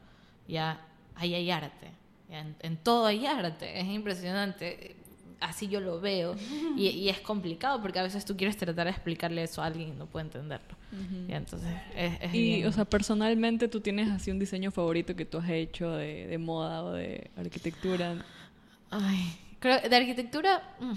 ¿ya? 0.47 0.81
Ahí 1.15 1.33
hay 1.33 1.49
arte. 1.51 2.04
En, 2.29 2.55
en 2.61 2.77
todo 2.77 3.05
hay 3.05 3.25
arte. 3.25 3.79
Es 3.79 3.85
impresionante. 3.87 4.95
Así 5.39 5.67
yo 5.67 5.79
lo 5.79 5.99
veo. 5.99 6.35
Y, 6.77 6.87
y 6.89 7.09
es 7.09 7.19
complicado 7.21 7.81
porque 7.81 7.99
a 7.99 8.03
veces 8.03 8.25
tú 8.25 8.35
quieres 8.35 8.57
tratar 8.57 8.85
de 8.87 8.91
explicarle 8.91 9.43
eso 9.43 9.61
a 9.61 9.65
alguien 9.67 9.89
y 9.89 9.91
no 9.91 10.07
puede 10.07 10.25
entenderlo. 10.25 10.75
¿ya? 11.27 11.37
Entonces, 11.37 11.69
es, 11.95 12.13
es 12.21 12.33
Y, 12.33 12.41
bien- 12.41 12.67
o 12.67 12.71
sea, 12.73 12.83
personalmente, 12.85 13.67
¿tú 13.69 13.79
tienes 13.81 14.09
así 14.09 14.31
un 14.31 14.39
diseño 14.39 14.71
favorito 14.71 15.15
que 15.15 15.25
tú 15.25 15.37
has 15.37 15.49
hecho 15.49 15.91
de, 15.91 16.27
de 16.27 16.37
moda 16.37 16.83
o 16.83 16.91
de 16.93 17.29
arquitectura? 17.37 18.25
Ay, 18.89 19.37
creo 19.59 19.79
de 19.87 19.95
arquitectura 19.95 20.75
mm, 20.79 20.93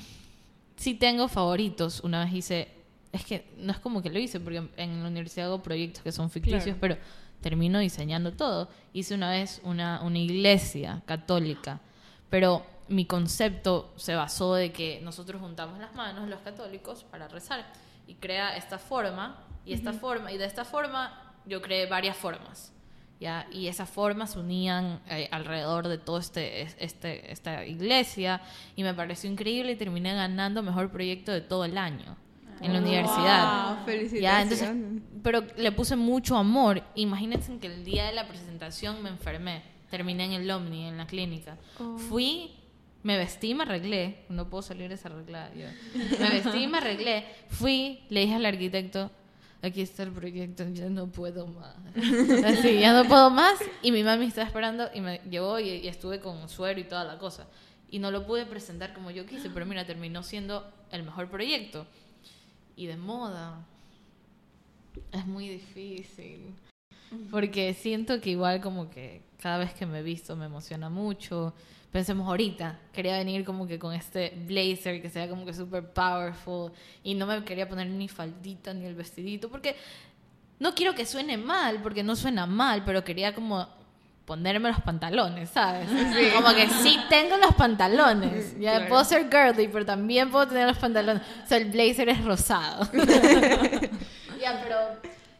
sí 0.76 0.94
tengo 0.94 1.28
favoritos. 1.28 2.00
Una 2.02 2.24
vez 2.24 2.34
hice, 2.34 2.68
es 3.12 3.24
que 3.24 3.44
no 3.58 3.72
es 3.72 3.78
como 3.78 4.02
que 4.02 4.10
lo 4.10 4.18
hice, 4.18 4.40
porque 4.40 4.62
en 4.76 5.02
la 5.02 5.08
universidad 5.08 5.46
hago 5.46 5.62
proyectos 5.62 6.02
que 6.02 6.10
son 6.12 6.28
ficticios, 6.30 6.64
Claro. 6.64 6.78
pero 6.80 6.96
termino 7.40 7.78
diseñando 7.78 8.32
todo. 8.32 8.68
Hice 8.92 9.14
una 9.14 9.30
vez 9.30 9.60
una, 9.64 10.00
una 10.02 10.18
iglesia 10.18 11.02
católica, 11.06 11.80
pero 12.30 12.64
mi 12.88 13.04
concepto 13.04 13.92
se 13.96 14.14
basó 14.14 14.54
de 14.54 14.72
que 14.72 15.00
nosotros 15.02 15.40
juntamos 15.40 15.78
las 15.78 15.94
manos, 15.94 16.28
los 16.28 16.40
católicos, 16.40 17.04
para 17.10 17.28
rezar. 17.28 17.66
Y 18.06 18.14
crea 18.14 18.56
esta 18.56 18.78
forma, 18.78 19.44
y 19.66 19.74
esta 19.74 19.92
forma, 19.92 20.32
y 20.32 20.38
de 20.38 20.46
esta 20.46 20.64
forma 20.64 21.34
yo 21.44 21.60
creé 21.60 21.86
varias 21.86 22.16
formas. 22.16 22.72
¿ya? 23.20 23.46
Y 23.52 23.66
esas 23.66 23.90
formas 23.90 24.32
se 24.32 24.38
unían 24.38 25.00
eh, 25.08 25.28
alrededor 25.32 25.88
de 25.88 25.98
toda 25.98 26.20
este, 26.20 26.62
es- 26.62 26.76
este, 26.78 27.30
esta 27.32 27.66
iglesia 27.66 28.40
y 28.76 28.82
me 28.84 28.94
pareció 28.94 29.28
increíble 29.30 29.72
y 29.72 29.76
terminé 29.76 30.14
ganando 30.14 30.62
mejor 30.62 30.90
proyecto 30.90 31.32
de 31.32 31.40
todo 31.40 31.64
el 31.64 31.76
año 31.76 32.16
en 32.60 32.72
la 32.72 32.78
universidad. 32.80 33.84
Wow. 33.86 34.20
Ya, 34.20 34.42
entonces, 34.42 34.68
pero 35.22 35.44
le 35.56 35.72
puse 35.72 35.96
mucho 35.96 36.36
amor. 36.36 36.82
Imagínense 36.94 37.58
que 37.58 37.66
el 37.66 37.84
día 37.84 38.06
de 38.06 38.12
la 38.12 38.26
presentación 38.26 39.02
me 39.02 39.10
enfermé. 39.10 39.62
Terminé 39.90 40.26
en 40.26 40.32
el 40.32 40.50
Omni, 40.50 40.86
en 40.86 40.98
la 40.98 41.06
clínica. 41.06 41.56
Fui, 42.08 42.50
me 43.02 43.16
vestí, 43.16 43.54
me 43.54 43.62
arreglé. 43.62 44.24
No 44.28 44.48
puedo 44.48 44.62
salir 44.62 44.88
desarreglada 44.90 45.50
yo. 45.54 45.66
Me 46.18 46.30
vestí, 46.30 46.66
me 46.66 46.78
arreglé. 46.78 47.24
Fui, 47.48 48.00
le 48.10 48.20
dije 48.20 48.34
al 48.34 48.44
arquitecto, 48.44 49.10
aquí 49.62 49.80
está 49.80 50.02
el 50.02 50.12
proyecto, 50.12 50.64
ya 50.72 50.90
no 50.90 51.06
puedo 51.06 51.46
más. 51.46 51.74
Así, 52.44 52.80
ya 52.80 52.92
no 52.92 53.08
puedo 53.08 53.30
más. 53.30 53.54
Y 53.82 53.92
mi 53.92 54.02
mami 54.02 54.26
estaba 54.26 54.46
esperando 54.46 54.90
y 54.92 55.00
me 55.00 55.20
llevó 55.30 55.58
y, 55.58 55.68
y 55.70 55.88
estuve 55.88 56.20
con 56.20 56.48
suero 56.48 56.78
y 56.78 56.84
toda 56.84 57.04
la 57.04 57.18
cosa. 57.18 57.46
Y 57.90 57.98
no 57.98 58.10
lo 58.10 58.26
pude 58.26 58.44
presentar 58.44 58.92
como 58.92 59.10
yo 59.10 59.24
quise, 59.24 59.48
pero 59.48 59.64
mira, 59.64 59.86
terminó 59.86 60.22
siendo 60.22 60.70
el 60.92 61.02
mejor 61.02 61.30
proyecto. 61.30 61.86
Y 62.78 62.86
de 62.86 62.96
moda, 62.96 63.66
es 65.10 65.26
muy 65.26 65.48
difícil. 65.48 66.54
Porque 67.28 67.74
siento 67.74 68.20
que 68.20 68.30
igual 68.30 68.60
como 68.60 68.88
que 68.88 69.22
cada 69.42 69.58
vez 69.58 69.74
que 69.74 69.84
me 69.84 69.98
he 69.98 70.02
visto 70.04 70.36
me 70.36 70.46
emociona 70.46 70.88
mucho. 70.88 71.54
Pensemos 71.90 72.28
ahorita, 72.28 72.78
quería 72.92 73.18
venir 73.18 73.44
como 73.44 73.66
que 73.66 73.80
con 73.80 73.92
este 73.94 74.30
blazer 74.46 75.02
que 75.02 75.10
sea 75.10 75.28
como 75.28 75.44
que 75.44 75.54
super 75.54 75.92
powerful 75.92 76.70
y 77.02 77.14
no 77.14 77.26
me 77.26 77.42
quería 77.42 77.68
poner 77.68 77.88
ni 77.88 78.06
faldita 78.06 78.72
ni 78.72 78.84
el 78.84 78.94
vestidito 78.94 79.48
porque 79.48 79.74
no 80.60 80.72
quiero 80.76 80.94
que 80.94 81.04
suene 81.04 81.36
mal, 81.36 81.82
porque 81.82 82.04
no 82.04 82.14
suena 82.14 82.46
mal, 82.46 82.84
pero 82.84 83.02
quería 83.02 83.34
como 83.34 83.66
ponerme 84.28 84.68
los 84.68 84.82
pantalones, 84.82 85.48
¿sabes? 85.48 85.88
Como 86.34 86.54
que 86.54 86.68
sí 86.68 86.98
tengo 87.08 87.38
los 87.38 87.54
pantalones. 87.54 88.52
Ya 88.60 88.72
Claro. 88.76 88.88
puedo 88.90 89.04
ser 89.04 89.30
girly, 89.30 89.68
pero 89.68 89.86
también 89.86 90.30
puedo 90.30 90.46
tener 90.46 90.68
los 90.68 90.76
pantalones. 90.76 91.22
O 91.44 91.46
sea, 91.46 91.56
el 91.56 91.70
blazer 91.70 92.10
es 92.10 92.22
rosado. 92.22 92.86
ya, 94.38 94.60
pero 94.62 94.76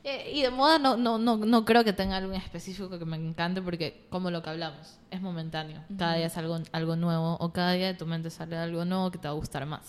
eh, 0.04 0.32
y 0.32 0.40
de 0.40 0.50
moda 0.50 0.78
no, 0.78 0.96
no, 0.96 1.18
no, 1.18 1.36
no 1.36 1.64
creo 1.66 1.84
que 1.84 1.92
tenga 1.92 2.16
algo 2.16 2.32
en 2.32 2.40
específico 2.40 2.98
que 2.98 3.04
me 3.04 3.18
encante 3.18 3.60
porque 3.60 4.06
como 4.08 4.30
lo 4.30 4.42
que 4.42 4.48
hablamos, 4.48 4.98
es 5.10 5.20
momentáneo. 5.20 5.84
Cada 5.98 6.14
día 6.14 6.26
es 6.28 6.36
algo, 6.38 6.58
algo 6.72 6.96
nuevo 6.96 7.36
o 7.40 7.52
cada 7.52 7.72
día 7.72 7.88
de 7.88 7.94
tu 7.94 8.06
mente 8.06 8.30
sale 8.30 8.56
algo 8.56 8.86
nuevo 8.86 9.10
que 9.10 9.18
te 9.18 9.28
va 9.28 9.32
a 9.32 9.36
gustar 9.36 9.66
más. 9.66 9.82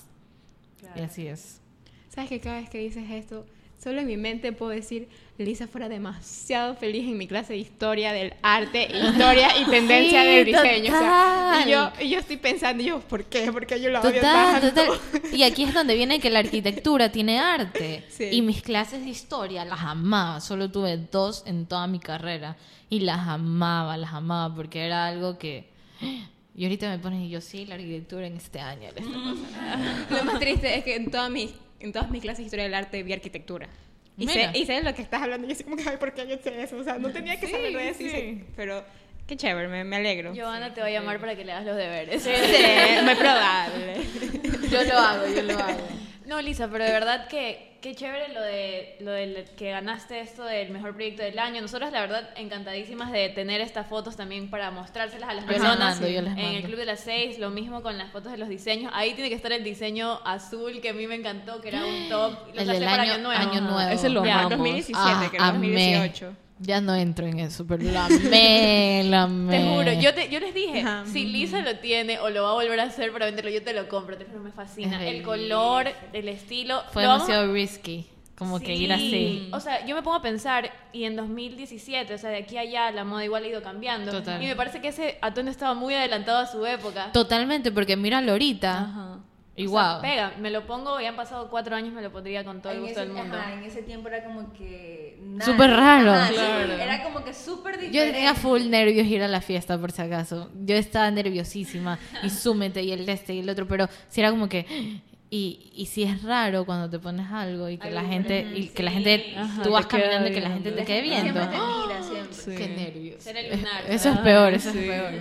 Y 0.93 0.99
así 0.99 1.25
es. 1.25 1.61
¿Sabes 2.09 2.29
que 2.29 2.41
cada 2.41 2.57
vez 2.59 2.69
que 2.69 2.79
dices 2.79 3.09
esto, 3.09 3.45
solo 3.81 4.01
en 4.01 4.07
mi 4.07 4.17
mente 4.17 4.51
puedo 4.51 4.71
decir, 4.71 5.07
Lisa 5.43 5.67
fuera 5.67 5.87
demasiado 5.89 6.75
feliz 6.75 7.03
en 7.07 7.17
mi 7.17 7.27
clase 7.27 7.53
de 7.53 7.59
historia 7.59 8.11
del 8.11 8.33
arte, 8.41 8.87
historia 8.91 9.49
y 9.59 9.65
tendencia 9.69 10.21
Sí, 10.21 10.27
del 10.27 10.45
diseño. 10.45 10.93
O 10.93 10.99
sea, 10.99 11.51
total. 11.63 11.67
y, 11.67 11.71
yo, 11.71 11.91
y 12.05 12.09
yo 12.09 12.19
estoy 12.19 12.37
pensando, 12.37 12.83
yo, 12.83 12.99
¿por 12.99 13.25
qué? 13.25 13.51
Porque 13.51 13.79
yo 13.81 13.89
lo 13.89 14.01
odio 14.01 14.13
Total, 14.15 14.61
tanto. 14.61 14.81
total. 14.83 14.99
Y 15.33 15.43
aquí 15.43 15.63
es 15.63 15.73
donde 15.73 15.95
viene 15.95 16.19
que 16.19 16.29
la 16.29 16.39
arquitectura 16.39 17.11
tiene 17.11 17.39
arte. 17.39 18.03
Sí. 18.09 18.25
Y 18.31 18.41
mis 18.41 18.61
clases 18.61 19.03
de 19.03 19.09
historia 19.09 19.63
las 19.65 19.79
amaba. 19.81 20.41
Solo 20.41 20.69
tuve 20.71 20.97
dos 20.97 21.43
en 21.45 21.65
toda 21.65 21.87
mi 21.87 21.99
carrera. 21.99 22.57
Y 22.89 23.01
las 23.01 23.27
amaba, 23.27 23.95
las 23.97 24.13
amaba, 24.13 24.53
porque 24.55 24.85
era 24.85 25.05
algo 25.07 25.37
que... 25.37 25.69
Y 26.55 26.63
ahorita 26.65 26.89
me 26.89 26.99
pones 26.99 27.21
y 27.21 27.29
yo, 27.29 27.39
sí, 27.39 27.65
la 27.65 27.75
arquitectura 27.75 28.27
en 28.27 28.35
este 28.35 28.59
año. 28.59 28.89
pasando". 28.93 29.35
Lo 30.17 30.23
más 30.25 30.39
triste 30.39 30.77
es 30.77 30.83
que 30.83 30.95
en 30.95 31.09
todas 31.11 31.29
mis, 31.29 31.51
en 31.79 31.93
todas 31.93 32.09
mis 32.09 32.21
clases 32.21 32.39
de 32.39 32.43
historia 32.45 32.63
del 32.65 32.73
arte 32.73 33.01
vi 33.03 33.13
arquitectura. 33.13 33.69
Y 34.19 34.27
sé, 34.27 34.49
y 34.53 34.65
sé 34.65 34.73
de 34.73 34.83
lo 34.83 34.93
que 34.93 35.01
estás 35.01 35.21
hablando. 35.21 35.45
Y 35.47 35.49
yo 35.49 35.53
así 35.55 35.63
como 35.63 35.75
que, 35.77 35.89
ay, 35.89 35.97
¿por 35.97 36.13
qué 36.13 36.27
yo 36.27 36.37
sé 36.43 36.61
eso? 36.61 36.77
O 36.77 36.83
sea, 36.83 36.97
no 36.99 37.09
tenía 37.11 37.39
que 37.39 37.45
Sí, 37.47 37.51
saber 37.53 37.71
de 37.73 37.89
eso. 37.89 37.99
sí. 37.99 38.09
sé- 38.09 38.37
Pero 38.55 38.83
qué 39.27 39.37
chévere, 39.37 39.67
me, 39.67 39.83
me 39.83 39.95
alegro. 39.95 40.33
Giovanna 40.33 40.73
te 40.73 40.81
va 40.81 40.87
a 40.87 40.91
llamar 40.91 41.19
para 41.19 41.35
que 41.35 41.45
le 41.45 41.51
hagas 41.53 41.65
los 41.65 41.75
deberes. 41.77 42.21
Sí, 42.21 42.29
muy 43.03 43.15
probable. 43.15 43.95
Yo 44.69 44.83
lo 44.83 44.97
hago, 44.99 45.25
yo 45.27 45.41
lo 45.43 45.53
hago. 45.57 45.87
No, 46.29 46.39
Lisa, 46.41 46.67
pero 46.71 46.83
de 46.85 46.91
verdad 46.91 47.27
que 47.27 47.77
qué 47.81 47.95
chévere 47.95 48.33
lo 48.33 48.41
de 48.41 48.97
lo 48.99 49.11
del 49.11 49.45
que 49.57 49.71
ganaste 49.71 50.19
esto 50.19 50.43
del 50.43 50.69
mejor 50.69 50.93
proyecto 50.93 51.23
del 51.23 51.39
año. 51.39 51.59
Nosotros 51.61 51.91
la 51.91 52.01
verdad 52.01 52.29
encantadísimas 52.35 53.11
de 53.11 53.29
tener 53.29 53.61
estas 53.61 53.87
fotos 53.87 54.15
también 54.15 54.49
para 54.51 54.69
mostrárselas 54.69 55.27
a 55.29 55.33
las 55.33 55.45
Yo 55.45 55.49
personas 55.51 55.79
mando, 55.79 56.07
yo 56.07 56.21
les 56.21 56.33
en 56.33 56.39
el. 56.39 56.63
Club 56.63 56.75
de 56.77 56.85
las 56.85 56.99
Seis, 56.99 57.39
lo 57.39 57.49
mismo 57.49 57.81
con 57.81 57.97
las 57.97 58.11
fotos 58.11 58.31
de 58.31 58.37
los 58.37 58.47
diseños. 58.47 58.91
Ahí 58.95 59.13
tiene 59.15 59.29
que 59.29 59.35
estar 59.35 59.51
el 59.51 59.63
diseño 59.63 60.19
azul 60.23 60.81
que 60.81 60.89
a 60.89 60.93
mí 60.93 61.07
me 61.07 61.15
encantó, 61.15 61.61
que 61.61 61.69
era 61.69 61.83
un 61.83 62.09
top. 62.09 62.33
Lo 62.53 62.61
El 62.61 62.67
del 62.67 62.83
para 62.83 63.01
año, 63.03 63.13
año 63.13 63.23
nuevo. 63.23 63.41
año 63.41 63.61
nuevo. 63.61 63.89
Ese 63.89 64.09
lo 64.09 64.23
Ya, 64.23 64.33
amamos. 64.41 64.51
2017, 64.51 64.99
Ah, 65.03 65.27
que 65.31 65.37
era 65.37 65.47
amé. 65.47 66.11
2018. 66.59 66.63
Ya 66.67 66.81
no 66.81 66.95
entro 66.95 67.25
en 67.25 67.39
eso, 67.39 67.65
pero 67.65 67.83
lo 67.83 67.99
amé, 67.99 69.03
lo 69.09 69.17
amé. 69.17 69.57
Te 69.57 69.63
juro, 69.63 69.93
yo, 69.93 70.13
te, 70.13 70.29
yo 70.29 70.39
les 70.39 70.53
dije, 70.53 70.81
Ajá. 70.81 71.05
si 71.05 71.25
Lisa 71.25 71.61
lo 71.61 71.77
tiene 71.77 72.19
o 72.19 72.29
lo 72.29 72.43
va 72.43 72.51
a 72.51 72.53
volver 72.53 72.79
a 72.79 72.83
hacer 72.83 73.11
para 73.11 73.25
venderlo, 73.25 73.49
yo 73.51 73.63
te 73.63 73.73
lo 73.73 73.87
compro, 73.87 74.17
te 74.17 74.25
juro, 74.25 74.39
me 74.41 74.51
fascina. 74.51 75.03
Es 75.05 75.15
El 75.15 75.23
color, 75.23 75.87
el 76.13 76.27
estilo. 76.29 76.81
Fue 76.91 77.05
vamos- 77.05 77.27
demasiado 77.27 77.53
risky. 77.53 78.05
Como 78.37 78.57
que 78.61 78.73
ir 78.73 78.93
así. 78.93 79.49
O 79.51 79.59
sea, 79.59 79.85
yo 79.85 79.95
me 79.97 80.01
pongo 80.01 80.15
a 80.15 80.21
pensar, 80.21 80.71
y 80.93 81.03
en 81.03 81.17
2017, 81.17 82.13
o 82.13 82.17
sea, 82.17 82.29
de 82.29 82.37
aquí 82.37 82.55
a 82.55 82.61
allá, 82.61 82.89
la 82.91 83.03
moda 83.03 83.25
igual 83.25 83.43
ha 83.43 83.47
ido 83.47 83.61
cambiando. 83.61 84.11
Total. 84.11 84.41
Y 84.41 84.45
me 84.47 84.55
parece 84.55 84.79
que 84.79 84.87
ese 84.87 85.17
atuendo 85.21 85.51
estaba 85.51 85.73
muy 85.73 85.93
adelantado 85.93 86.37
a 86.37 86.45
su 86.45 86.65
época. 86.65 87.11
Totalmente, 87.11 87.69
porque 87.73 87.97
míralo 87.97 88.31
ahorita. 88.31 88.79
Ajá. 88.79 89.19
Y 89.61 89.67
O 89.67 89.71
sea, 89.71 89.93
wow. 89.93 90.01
pega, 90.01 90.33
me 90.39 90.49
lo 90.51 90.65
pongo 90.65 91.01
y 91.01 91.05
han 91.05 91.15
pasado 91.15 91.49
cuatro 91.49 91.75
años, 91.75 91.93
me 91.93 92.01
lo 92.01 92.11
pondría 92.11 92.43
con 92.45 92.61
todo 92.61 92.71
el 92.71 92.77
en, 92.79 92.83
gusto 92.85 93.01
ese, 93.01 93.09
del 93.13 93.17
mundo. 93.17 93.37
ajá, 93.37 93.53
en 93.53 93.63
ese 93.63 93.81
tiempo 93.83 94.07
era 94.07 94.23
como 94.23 94.53
que... 94.53 95.17
nada. 95.21 95.51
Súper 95.51 95.69
raro. 95.71 96.11
Ajá, 96.13 96.27
sí, 96.27 96.33
Claro. 96.35 96.73
Era 96.73 97.03
como 97.03 97.23
que 97.23 97.33
súper 97.33 97.75
Yo 97.75 97.81
diferente. 97.87 98.13
tenía 98.13 98.35
full 98.35 98.69
nervios 98.69 99.05
ir 99.07 99.21
a 99.21 99.27
la 99.27 99.41
fiesta, 99.41 99.77
por 99.77 99.91
si 99.91 100.01
acaso. 100.01 100.49
Yo 100.63 100.75
estaba 100.75 101.11
nerviosísima. 101.11 101.99
Y 102.23 102.29
súmete, 102.29 102.83
y 102.83 102.91
el 102.93 103.07
este, 103.09 103.33
y 103.33 103.39
el 103.39 103.49
otro. 103.49 103.67
Pero 103.67 103.87
si 104.07 104.21
era 104.21 104.29
como 104.31 104.47
que. 104.47 104.65
Y, 105.31 105.71
y 105.75 105.85
si 105.85 106.01
es 106.03 106.23
raro 106.23 106.65
cuando 106.65 106.89
te 106.89 106.97
pones 106.97 107.29
algo 107.31 107.69
y 107.69 107.77
que 107.77 107.91
la 107.91 107.99
Algo 107.99 108.11
gente. 108.13 108.37
diferente, 108.37 108.59
Y 108.61 108.69
que 108.69 108.81
la 108.83 108.89
sí. 108.91 108.95
gente. 108.95 109.35
Ajá, 109.37 109.61
tú 109.61 109.71
vas 109.71 109.85
caminando 109.85 110.27
y 110.29 110.31
que 110.31 110.41
la 110.41 110.49
gente 110.49 110.71
te 110.71 110.85
quede 110.85 111.01
viendo. 111.01 111.33
Siempre 111.33 111.45
te 111.45 111.57
mira, 111.57 112.01
siempre. 112.03 112.33
Sí. 112.33 112.55
Qué 112.55 112.67
nervios. 112.69 113.23
Ser 113.23 113.37
el 113.37 113.57
lunar. 113.57 113.83
Eso 113.89 114.09
es 114.09 114.17
peor, 114.19 114.53
eso 114.53 114.71
sí. 114.71 114.79
es 114.79 114.85
peor. 114.85 115.13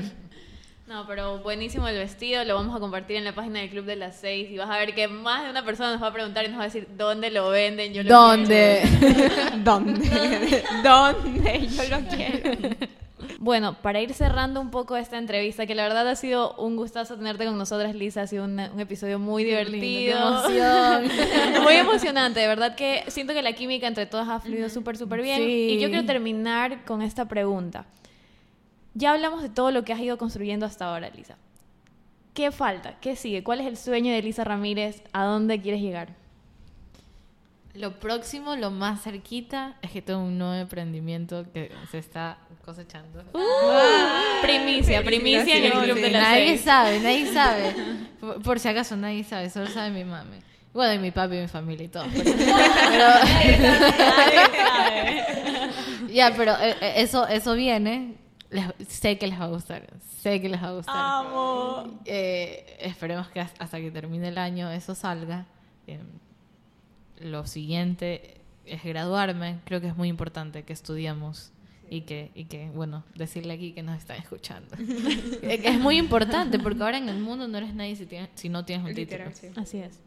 No, 0.88 1.06
pero 1.06 1.38
buenísimo 1.40 1.86
el 1.86 1.98
vestido, 1.98 2.42
lo 2.44 2.54
vamos 2.54 2.74
a 2.74 2.80
compartir 2.80 3.16
en 3.16 3.24
la 3.24 3.34
página 3.34 3.60
del 3.60 3.68
Club 3.68 3.84
de 3.84 3.96
las 3.96 4.16
Seis 4.16 4.50
y 4.50 4.56
vas 4.56 4.70
a 4.70 4.78
ver 4.78 4.94
que 4.94 5.06
más 5.06 5.44
de 5.44 5.50
una 5.50 5.62
persona 5.62 5.92
nos 5.92 6.02
va 6.02 6.06
a 6.06 6.12
preguntar 6.14 6.46
y 6.46 6.48
nos 6.48 6.56
va 6.58 6.62
a 6.62 6.66
decir 6.66 6.88
dónde 6.96 7.30
lo 7.30 7.50
venden. 7.50 7.92
Yo 7.92 8.02
lo 8.02 8.08
¿Dónde? 8.08 8.82
¿Dónde? 9.58 10.64
¿Dónde? 10.82 11.66
Yo 11.68 11.82
lo 11.90 12.08
quiero. 12.08 12.76
Bueno, 13.38 13.74
para 13.82 14.00
ir 14.00 14.14
cerrando 14.14 14.60
un 14.62 14.70
poco 14.70 14.96
esta 14.96 15.18
entrevista, 15.18 15.66
que 15.66 15.74
la 15.74 15.82
verdad 15.82 16.08
ha 16.08 16.16
sido 16.16 16.54
un 16.54 16.76
gustazo 16.76 17.16
tenerte 17.18 17.44
con 17.44 17.58
nosotras, 17.58 17.94
Lisa. 17.94 18.22
Ha 18.22 18.26
sido 18.26 18.44
una- 18.44 18.70
un 18.72 18.80
episodio 18.80 19.18
muy 19.18 19.44
divertido. 19.44 20.42
Qué 20.48 20.58
emoción. 20.58 21.62
muy 21.64 21.74
emocionante, 21.74 22.40
de 22.40 22.46
verdad 22.48 22.74
que 22.76 23.04
siento 23.08 23.34
que 23.34 23.42
la 23.42 23.52
química 23.52 23.86
entre 23.86 24.06
todas 24.06 24.26
ha 24.28 24.40
fluido 24.40 24.70
súper, 24.70 24.96
súper 24.96 25.20
bien. 25.20 25.36
Sí. 25.42 25.68
Y 25.72 25.80
yo 25.80 25.90
quiero 25.90 26.06
terminar 26.06 26.84
con 26.86 27.02
esta 27.02 27.26
pregunta. 27.28 27.84
Ya 28.98 29.12
hablamos 29.12 29.42
de 29.42 29.48
todo 29.48 29.70
lo 29.70 29.84
que 29.84 29.92
has 29.92 30.00
ido 30.00 30.18
construyendo 30.18 30.66
hasta 30.66 30.86
ahora, 30.86 31.08
Lisa. 31.10 31.36
¿Qué 32.34 32.50
falta? 32.50 32.98
¿Qué 33.00 33.14
sigue? 33.14 33.44
¿Cuál 33.44 33.60
es 33.60 33.66
el 33.68 33.76
sueño 33.76 34.12
de 34.12 34.20
Lisa 34.22 34.42
Ramírez? 34.42 35.02
¿A 35.12 35.22
dónde 35.24 35.60
quieres 35.60 35.80
llegar? 35.80 36.08
Lo 37.74 38.00
próximo, 38.00 38.56
lo 38.56 38.72
más 38.72 39.02
cerquita, 39.04 39.76
es 39.82 39.92
que 39.92 40.02
tengo 40.02 40.18
un 40.20 40.36
nuevo 40.36 40.54
emprendimiento 40.54 41.44
que 41.52 41.70
se 41.92 41.98
está 41.98 42.38
cosechando. 42.64 43.22
primicia, 44.42 45.04
primicia 45.04 45.56
en 45.58 45.64
el 45.66 45.72
Club 45.72 45.94
de 46.00 46.10
las 46.10 46.22
nadie 46.22 46.48
Seis. 46.48 46.62
sabe, 46.62 46.98
nadie 46.98 47.32
sabe. 47.32 47.74
Por, 48.20 48.42
por 48.42 48.58
si 48.58 48.66
acaso 48.66 48.96
nadie 48.96 49.22
sabe, 49.22 49.48
solo 49.48 49.68
sabe 49.68 49.90
mi 49.90 50.02
mami. 50.02 50.38
Bueno, 50.72 50.94
y 50.94 50.98
mi 50.98 51.12
papi 51.12 51.36
y 51.36 51.40
mi 51.42 51.46
familia 51.48 51.84
y 51.84 51.88
todo. 51.88 52.04
Pero, 52.14 52.32
pero- 52.34 53.10
ya, 56.12 56.34
pero 56.36 56.52
eh, 56.60 56.74
eh, 56.80 56.92
eso, 56.96 57.26
eso 57.28 57.54
viene. 57.54 58.14
Les- 58.50 58.88
sé 58.88 59.18
que 59.18 59.26
les 59.26 59.38
va 59.38 59.44
a 59.44 59.48
gustar. 59.48 59.86
Sé 60.22 60.40
que 60.40 60.48
les 60.48 60.62
va 60.62 60.68
a 60.68 60.72
gustar. 60.72 60.96
Amo. 60.96 62.00
Eh, 62.06 62.76
esperemos 62.80 63.28
que 63.28 63.40
has- 63.40 63.52
hasta 63.58 63.78
que 63.78 63.90
termine 63.90 64.28
el 64.28 64.38
año 64.38 64.70
eso 64.70 64.94
salga. 64.94 65.46
Eh, 65.86 66.00
lo 67.20 67.46
siguiente 67.46 68.40
es 68.64 68.82
graduarme. 68.84 69.58
Creo 69.64 69.80
que 69.80 69.88
es 69.88 69.96
muy 69.96 70.08
importante 70.08 70.62
que 70.62 70.72
estudiemos 70.72 71.52
y 71.90 72.02
que, 72.02 72.30
y 72.34 72.44
que, 72.44 72.68
bueno, 72.70 73.02
decirle 73.14 73.54
aquí 73.54 73.72
que 73.72 73.82
nos 73.82 73.98
están 73.98 74.16
escuchando. 74.18 74.76
Eh, 75.42 75.60
es 75.64 75.78
muy 75.80 75.98
importante 75.98 76.58
porque 76.58 76.82
ahora 76.82 76.98
en 76.98 77.08
el 77.08 77.18
mundo 77.20 77.48
no 77.48 77.58
eres 77.58 77.74
nadie 77.74 77.96
si, 77.96 78.06
tienes- 78.06 78.30
si 78.34 78.48
no 78.48 78.64
tienes 78.64 78.86
un 78.86 78.94
título. 78.94 79.24
Literal, 79.26 79.34
sí. 79.34 79.48
Así 79.60 79.78
es. 79.78 79.98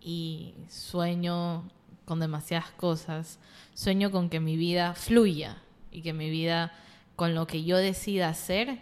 Y 0.00 0.54
sueño 0.68 1.64
con 2.04 2.20
demasiadas 2.20 2.70
cosas. 2.72 3.38
Sueño 3.74 4.10
con 4.10 4.28
que 4.30 4.40
mi 4.40 4.56
vida 4.56 4.94
fluya 4.94 5.58
y 5.90 6.02
que 6.02 6.12
mi 6.12 6.30
vida, 6.30 6.72
con 7.20 7.34
lo 7.34 7.46
que 7.46 7.64
yo 7.64 7.76
decida 7.76 8.30
hacer, 8.30 8.80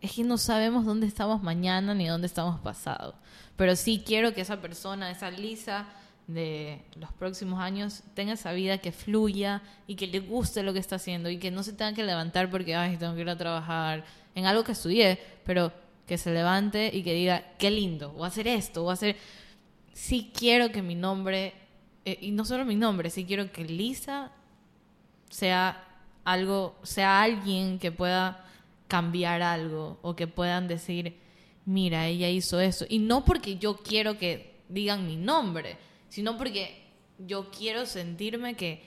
es 0.00 0.12
que 0.12 0.22
no 0.22 0.38
sabemos 0.38 0.84
dónde 0.84 1.08
estamos 1.08 1.42
mañana 1.42 1.94
ni 1.94 2.06
dónde 2.06 2.28
estamos 2.28 2.60
pasado. 2.60 3.16
Pero 3.56 3.74
sí 3.74 4.04
quiero 4.06 4.32
que 4.32 4.42
esa 4.42 4.60
persona, 4.60 5.10
esa 5.10 5.32
Lisa 5.32 5.88
de 6.28 6.84
los 6.94 7.12
próximos 7.12 7.58
años 7.58 8.04
tenga 8.14 8.34
esa 8.34 8.52
vida 8.52 8.78
que 8.78 8.92
fluya 8.92 9.62
y 9.88 9.96
que 9.96 10.06
le 10.06 10.20
guste 10.20 10.62
lo 10.62 10.72
que 10.72 10.78
está 10.78 10.94
haciendo 10.94 11.28
y 11.28 11.38
que 11.38 11.50
no 11.50 11.64
se 11.64 11.72
tenga 11.72 11.92
que 11.92 12.04
levantar 12.04 12.52
porque, 12.52 12.76
ay, 12.76 12.96
tengo 12.98 13.16
que 13.16 13.22
ir 13.22 13.30
a 13.30 13.36
trabajar 13.36 14.04
en 14.36 14.46
algo 14.46 14.62
que 14.62 14.70
estudié, 14.70 15.18
pero 15.44 15.72
que 16.06 16.18
se 16.18 16.32
levante 16.32 16.92
y 16.94 17.02
que 17.02 17.14
diga, 17.14 17.42
qué 17.58 17.72
lindo, 17.72 18.12
voy 18.12 18.26
a 18.26 18.28
hacer 18.28 18.46
esto, 18.46 18.84
voy 18.84 18.90
a 18.90 18.94
hacer... 18.94 19.16
Sí 19.92 20.30
quiero 20.32 20.70
que 20.70 20.82
mi 20.82 20.94
nombre, 20.94 21.52
eh, 22.04 22.16
y 22.20 22.30
no 22.30 22.44
solo 22.44 22.64
mi 22.64 22.76
nombre, 22.76 23.10
sí 23.10 23.24
quiero 23.24 23.50
que 23.50 23.64
Lisa 23.64 24.30
sea 25.30 25.85
algo, 26.26 26.74
sea 26.82 27.22
alguien 27.22 27.78
que 27.78 27.92
pueda 27.92 28.44
cambiar 28.88 29.42
algo 29.42 29.98
o 30.02 30.16
que 30.16 30.26
puedan 30.26 30.66
decir, 30.66 31.16
mira, 31.64 32.08
ella 32.08 32.28
hizo 32.28 32.60
eso. 32.60 32.84
Y 32.88 32.98
no 32.98 33.24
porque 33.24 33.58
yo 33.58 33.76
quiero 33.76 34.18
que 34.18 34.56
digan 34.68 35.06
mi 35.06 35.16
nombre, 35.16 35.78
sino 36.08 36.36
porque 36.36 36.82
yo 37.18 37.50
quiero 37.50 37.86
sentirme 37.86 38.56
que 38.56 38.82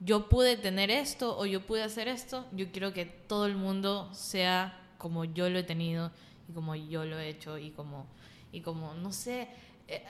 yo 0.00 0.28
pude 0.28 0.58
tener 0.58 0.90
esto 0.90 1.38
o 1.38 1.46
yo 1.46 1.64
pude 1.64 1.82
hacer 1.82 2.08
esto. 2.08 2.46
Yo 2.52 2.70
quiero 2.70 2.92
que 2.92 3.06
todo 3.06 3.46
el 3.46 3.56
mundo 3.56 4.12
sea 4.12 4.78
como 4.98 5.24
yo 5.24 5.48
lo 5.48 5.58
he 5.58 5.64
tenido 5.64 6.12
y 6.46 6.52
como 6.52 6.74
yo 6.74 7.06
lo 7.06 7.18
he 7.18 7.30
hecho 7.30 7.56
y 7.56 7.70
como, 7.70 8.06
y 8.52 8.60
como 8.60 8.92
no 8.92 9.12
sé, 9.12 9.48
eh, 9.88 10.04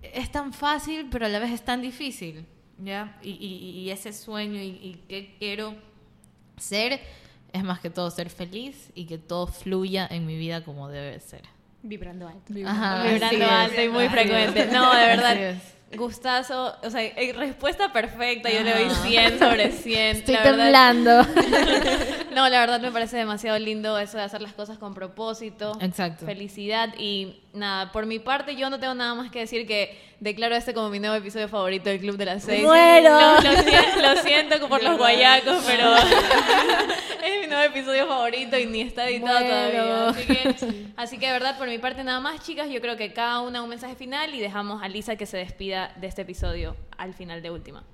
eh, 0.00 0.10
es 0.14 0.32
tan 0.32 0.54
fácil 0.54 1.08
pero 1.10 1.26
a 1.26 1.28
la 1.28 1.38
vez 1.38 1.52
es 1.52 1.64
tan 1.64 1.82
difícil, 1.82 2.46
¿ya? 2.78 3.18
Y, 3.22 3.30
y, 3.30 3.90
ese 3.90 4.12
sueño 4.12 4.60
y, 4.60 4.68
y 4.68 5.04
qué 5.08 5.36
quiero 5.38 5.74
ser 6.60 7.00
es 7.52 7.64
más 7.64 7.80
que 7.80 7.90
todo 7.90 8.10
ser 8.10 8.30
feliz 8.30 8.90
y 8.94 9.06
que 9.06 9.18
todo 9.18 9.46
fluya 9.46 10.06
en 10.10 10.26
mi 10.26 10.36
vida 10.36 10.64
como 10.64 10.88
debe 10.88 11.18
ser. 11.20 11.42
Vibrando 11.82 12.28
alto. 12.28 12.52
Ajá, 12.66 13.04
Vibrando 13.04 13.46
alto 13.46 13.80
y 13.80 13.88
muy 13.88 14.08
frecuente. 14.08 14.66
No, 14.66 14.94
de 14.94 15.02
Así 15.02 15.16
verdad. 15.16 15.54
Gustazo, 15.96 16.74
o 16.82 16.90
sea, 16.90 17.02
eh, 17.02 17.32
respuesta 17.34 17.92
perfecta, 17.92 18.50
yo 18.50 18.62
le 18.62 18.72
doy 18.74 18.90
100 18.90 19.38
sobre 19.38 19.72
100. 19.72 20.16
Estoy 20.16 20.34
la 20.34 20.42
verdad. 20.42 20.62
temblando. 20.64 21.26
No, 22.28 22.48
la 22.48 22.60
verdad 22.60 22.78
me 22.80 22.92
parece 22.92 23.16
demasiado 23.16 23.58
lindo 23.58 23.98
eso 23.98 24.16
de 24.16 24.22
hacer 24.22 24.40
las 24.40 24.52
cosas 24.52 24.78
con 24.78 24.94
propósito. 24.94 25.76
Exacto. 25.80 26.24
Felicidad 26.24 26.94
y 26.96 27.40
nada, 27.52 27.90
por 27.90 28.06
mi 28.06 28.20
parte 28.20 28.54
yo 28.54 28.70
no 28.70 28.78
tengo 28.78 28.94
nada 28.94 29.14
más 29.16 29.28
que 29.32 29.40
decir 29.40 29.66
que 29.66 29.98
declaro 30.20 30.54
este 30.54 30.72
como 30.72 30.88
mi 30.88 31.00
nuevo 31.00 31.16
episodio 31.16 31.48
favorito 31.48 31.88
del 31.88 31.98
Club 31.98 32.16
de 32.16 32.26
las 32.26 32.44
Seis. 32.44 32.62
¡Muero! 32.62 33.10
Lo, 33.18 33.40
lo 33.40 34.14
lo 34.14 34.22
siento 34.22 34.68
por 34.68 34.84
los 34.84 34.98
guayacos, 34.98 35.64
pero 35.66 35.94
nuevo 37.58 37.74
episodio 37.74 38.06
favorito 38.06 38.56
y 38.56 38.66
ni 38.66 38.82
está 38.82 39.08
editado 39.08 39.40
Muero. 39.40 39.84
todavía. 39.84 40.08
Así 40.08 40.26
que, 40.26 40.92
así 40.96 41.18
que 41.18 41.26
de 41.26 41.32
verdad, 41.32 41.58
por 41.58 41.68
mi 41.68 41.78
parte 41.78 42.04
nada 42.04 42.20
más, 42.20 42.40
chicas, 42.42 42.70
yo 42.70 42.80
creo 42.80 42.96
que 42.96 43.12
cada 43.12 43.40
una 43.40 43.62
un 43.62 43.68
mensaje 43.68 43.96
final 43.96 44.34
y 44.34 44.40
dejamos 44.40 44.82
a 44.82 44.88
Lisa 44.88 45.16
que 45.16 45.26
se 45.26 45.38
despida 45.38 45.92
de 45.96 46.06
este 46.06 46.22
episodio 46.22 46.76
al 46.96 47.14
final 47.14 47.42
de 47.42 47.50
última. 47.50 47.84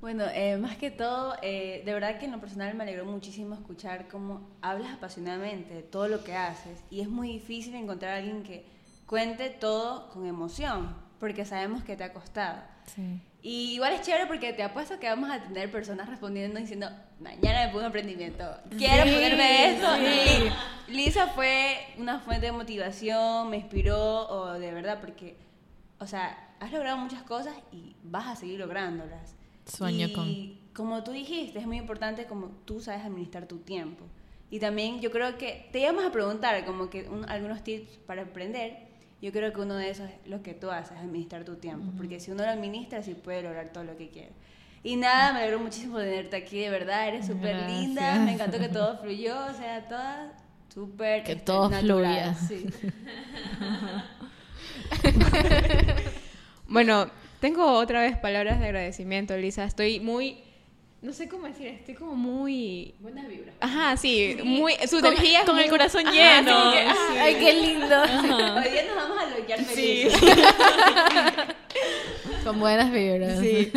Bueno, 0.00 0.24
eh, 0.34 0.56
más 0.56 0.76
que 0.76 0.90
todo, 0.90 1.36
eh, 1.42 1.82
de 1.84 1.92
verdad 1.92 2.18
que 2.18 2.24
en 2.24 2.32
lo 2.32 2.40
personal 2.40 2.74
me 2.74 2.82
alegró 2.82 3.04
muchísimo 3.04 3.54
escuchar 3.54 4.08
cómo 4.08 4.50
hablas 4.60 4.94
apasionadamente 4.94 5.74
de 5.74 5.82
todo 5.82 6.08
lo 6.08 6.24
que 6.24 6.34
haces 6.34 6.82
y 6.90 7.02
es 7.02 7.08
muy 7.08 7.28
difícil 7.28 7.74
encontrar 7.76 8.14
a 8.14 8.16
alguien 8.16 8.42
que 8.42 8.64
cuente 9.06 9.50
todo 9.50 10.08
con 10.10 10.26
emoción, 10.26 10.96
porque 11.20 11.44
sabemos 11.44 11.84
que 11.84 11.96
te 11.96 12.02
ha 12.02 12.12
costado. 12.12 12.62
Y 13.44 13.74
igual 13.74 13.92
es 13.94 14.02
chévere 14.02 14.26
porque 14.26 14.52
te 14.52 14.62
apuesto 14.62 15.00
que 15.00 15.08
vamos 15.08 15.28
a 15.28 15.42
tener 15.42 15.70
personas 15.72 16.08
respondiendo 16.08 16.60
diciendo, 16.60 16.88
mañana 17.18 17.66
me 17.66 17.72
pongo 17.72 17.86
emprendimiento, 17.86 18.44
quiero 18.78 19.02
ponerme 19.02 19.70
esto. 19.72 19.88
Y 20.88 20.92
Lisa 20.92 21.26
fue 21.28 21.76
una 21.98 22.20
fuente 22.20 22.46
de 22.46 22.52
motivación, 22.52 23.50
me 23.50 23.56
inspiró, 23.56 24.28
o 24.28 24.52
de 24.52 24.72
verdad, 24.72 25.00
porque, 25.00 25.36
o 25.98 26.06
sea, 26.06 26.54
has 26.60 26.70
logrado 26.70 26.98
muchas 26.98 27.22
cosas 27.24 27.54
y 27.72 27.96
vas 28.04 28.28
a 28.28 28.36
seguir 28.36 28.60
lográndolas. 28.60 29.34
Sueño 29.66 30.06
y 30.06 30.12
con- 30.12 30.62
como 30.74 31.02
tú 31.02 31.10
dijiste, 31.10 31.58
es 31.58 31.66
muy 31.66 31.78
importante 31.78 32.26
como 32.26 32.46
tú 32.64 32.80
sabes 32.80 33.04
administrar 33.04 33.46
tu 33.46 33.58
tiempo. 33.58 34.04
Y 34.50 34.60
también 34.60 35.00
yo 35.00 35.10
creo 35.10 35.36
que 35.38 35.68
te 35.72 35.80
íbamos 35.80 36.04
a 36.04 36.12
preguntar 36.12 36.64
como 36.64 36.90
que 36.90 37.08
un- 37.08 37.28
algunos 37.28 37.64
tips 37.64 37.96
para 38.06 38.22
emprender. 38.22 38.91
Yo 39.22 39.32
creo 39.32 39.52
que 39.52 39.60
uno 39.60 39.76
de 39.76 39.88
esos 39.88 40.10
es 40.10 40.16
lo 40.26 40.42
que 40.42 40.52
tú 40.52 40.70
haces, 40.70 40.98
administrar 40.98 41.44
tu 41.44 41.54
tiempo. 41.54 41.92
Porque 41.96 42.20
si 42.20 42.32
uno 42.32 42.44
lo 42.44 42.50
administra, 42.50 43.02
sí 43.02 43.14
puede 43.14 43.42
lograr 43.42 43.72
todo 43.72 43.84
lo 43.84 43.96
que 43.96 44.08
quiere. 44.08 44.32
Y 44.82 44.96
nada, 44.96 45.32
me 45.32 45.38
alegro 45.38 45.60
muchísimo 45.60 45.98
de 45.98 46.10
tenerte 46.10 46.36
aquí, 46.36 46.58
de 46.58 46.70
verdad, 46.70 47.06
eres 47.06 47.28
súper 47.28 47.70
linda. 47.70 48.18
Me 48.18 48.32
encantó 48.32 48.58
que 48.58 48.68
todo 48.68 48.98
fluyó, 49.00 49.46
o 49.46 49.54
sea, 49.54 49.86
toda 49.88 50.32
súper... 50.74 51.22
Que 51.22 51.36
todo 51.36 51.70
natural, 51.70 52.34
fluya. 52.34 52.36
sí. 52.48 52.66
Bueno, 56.72 57.10
tengo 57.38 57.70
otra 57.72 58.00
vez 58.00 58.16
palabras 58.16 58.58
de 58.58 58.64
agradecimiento, 58.64 59.36
Lisa. 59.36 59.64
Estoy 59.64 60.00
muy, 60.00 60.38
no 61.02 61.12
sé 61.12 61.28
cómo 61.28 61.46
decir, 61.48 61.66
estoy 61.66 61.94
como 61.94 62.14
muy... 62.14 62.94
Buenas 63.00 63.26
vibras. 63.28 63.54
Ajá, 63.60 63.96
sí, 63.96 64.36
muy... 64.44 64.74
Su 64.88 65.00
Con- 65.00 65.12
energía 65.12 65.40
es 65.40 65.44
con 65.46 65.58
el 65.58 65.68
corazón 65.68 66.06
Ajá, 66.06 66.12
lleno. 66.40 66.72
que, 66.72 66.78
ah, 66.78 66.96
Ay, 67.20 67.34
qué 67.34 67.52
lindo. 67.54 68.00
Hoy 68.02 68.70
día 68.70 68.84
nos 68.86 68.96
vamos 68.96 69.18
a 69.20 69.26
bloquear 69.34 69.58
Sí. 69.58 69.64
felices. 70.08 70.20
Con 72.44 72.58
buenas 72.58 72.90
vibras. 72.92 73.38
Sí, 73.38 73.70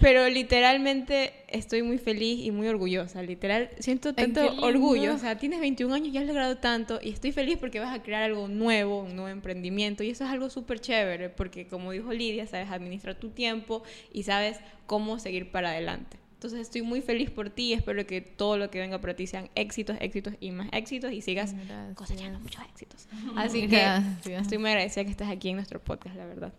pero 0.00 0.28
literalmente 0.28 1.32
estoy 1.48 1.82
muy 1.82 1.96
feliz 1.98 2.44
y 2.44 2.50
muy 2.50 2.66
orgullosa. 2.66 3.22
Literal, 3.22 3.70
siento 3.78 4.14
tanto 4.14 4.40
orgullo. 4.62 5.14
O 5.14 5.18
sea, 5.18 5.38
tienes 5.38 5.60
21 5.60 5.94
años 5.94 6.08
y 6.12 6.18
has 6.18 6.26
logrado 6.26 6.56
tanto 6.58 6.98
y 7.00 7.10
estoy 7.10 7.30
feliz 7.32 7.56
porque 7.58 7.78
vas 7.78 7.94
a 7.96 8.02
crear 8.02 8.24
algo 8.24 8.48
nuevo, 8.48 9.02
un 9.02 9.14
nuevo 9.14 9.28
emprendimiento 9.28 10.02
y 10.02 10.10
eso 10.10 10.24
es 10.24 10.30
algo 10.30 10.50
súper 10.50 10.80
chévere 10.80 11.28
porque 11.30 11.68
como 11.68 11.92
dijo 11.92 12.12
Lidia, 12.12 12.46
sabes 12.48 12.68
administrar 12.70 13.14
tu 13.14 13.30
tiempo 13.30 13.84
y 14.12 14.24
sabes 14.24 14.58
cómo 14.86 15.18
seguir 15.20 15.50
para 15.52 15.70
adelante. 15.70 16.18
Entonces 16.40 16.60
estoy 16.60 16.80
muy 16.80 17.02
feliz 17.02 17.30
por 17.30 17.50
ti 17.50 17.64
y 17.64 17.72
espero 17.74 18.06
que 18.06 18.22
todo 18.22 18.56
lo 18.56 18.70
que 18.70 18.78
venga 18.78 18.98
para 18.98 19.14
ti 19.14 19.26
sean 19.26 19.50
éxitos, 19.54 19.98
éxitos 20.00 20.32
y 20.40 20.52
más 20.52 20.70
éxitos 20.72 21.12
y 21.12 21.20
sigas 21.20 21.52
Gracias. 21.52 21.94
cosechando 21.94 22.40
muchos 22.40 22.62
éxitos. 22.64 23.08
Así 23.36 23.60
que 23.68 23.76
Gracias. 23.76 24.40
estoy 24.44 24.56
muy 24.56 24.70
agradecida 24.70 25.04
que 25.04 25.10
estés 25.10 25.28
aquí 25.28 25.50
en 25.50 25.56
nuestro 25.56 25.80
podcast, 25.80 26.16
la 26.16 26.24
verdad. 26.24 26.54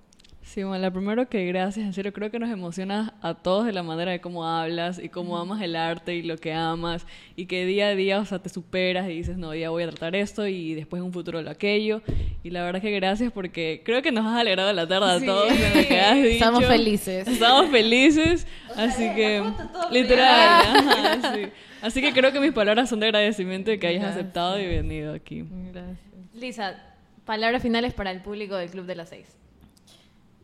Sí, 0.53 0.63
bueno, 0.63 0.81
la 0.81 0.91
primero 0.91 1.29
que 1.29 1.45
gracias, 1.45 1.85
en 1.85 1.93
serio, 1.93 2.11
creo 2.11 2.29
que 2.29 2.37
nos 2.37 2.49
emociona 2.49 3.13
a 3.21 3.35
todos 3.35 3.65
de 3.65 3.71
la 3.71 3.83
manera 3.83 4.11
de 4.11 4.19
cómo 4.19 4.45
hablas 4.45 4.99
y 4.99 5.07
cómo 5.07 5.37
amas 5.37 5.61
el 5.61 5.77
arte 5.77 6.13
y 6.15 6.23
lo 6.23 6.35
que 6.37 6.51
amas 6.51 7.05
y 7.37 7.45
que 7.45 7.65
día 7.65 7.87
a 7.87 7.95
día, 7.95 8.19
o 8.19 8.25
sea, 8.25 8.39
te 8.39 8.49
superas 8.49 9.09
y 9.09 9.13
dices, 9.13 9.37
no, 9.37 9.51
día 9.51 9.69
voy 9.69 9.83
a 9.83 9.89
tratar 9.91 10.13
esto 10.13 10.45
y 10.47 10.73
después 10.73 10.99
en 10.99 11.05
un 11.05 11.13
futuro 11.13 11.41
lo 11.41 11.49
aquello. 11.49 12.01
Y 12.43 12.49
la 12.49 12.65
verdad 12.65 12.81
que 12.81 12.91
gracias 12.91 13.31
porque 13.31 13.81
creo 13.85 14.01
que 14.01 14.11
nos 14.11 14.25
has 14.25 14.41
alegrado 14.41 14.73
la 14.73 14.85
tarde 14.85 15.09
a 15.09 15.25
todos 15.25 15.53
que 15.53 16.01
has 16.01 16.15
dicho. 16.21 16.27
Estamos 16.27 16.65
felices. 16.65 17.27
Estamos 17.29 17.71
felices, 17.71 18.45
así 18.75 19.09
que 19.15 19.41
literal, 19.89 20.65
ajá, 20.65 21.33
sí. 21.33 21.43
Así 21.81 22.01
que 22.01 22.11
creo 22.11 22.33
que 22.33 22.41
mis 22.41 22.51
palabras 22.51 22.89
son 22.89 22.99
de 22.99 23.05
agradecimiento 23.05 23.71
de 23.71 23.79
que 23.79 23.87
hayas 23.87 24.03
aceptado 24.03 24.59
y 24.59 24.67
venido 24.67 25.13
aquí. 25.13 25.45
Gracias. 25.71 25.97
Lisa, 26.33 26.75
palabras 27.23 27.61
finales 27.61 27.93
para 27.93 28.11
el 28.11 28.19
público 28.21 28.57
del 28.57 28.69
Club 28.69 28.85
de 28.85 28.95
las 28.95 29.07
Seis. 29.07 29.37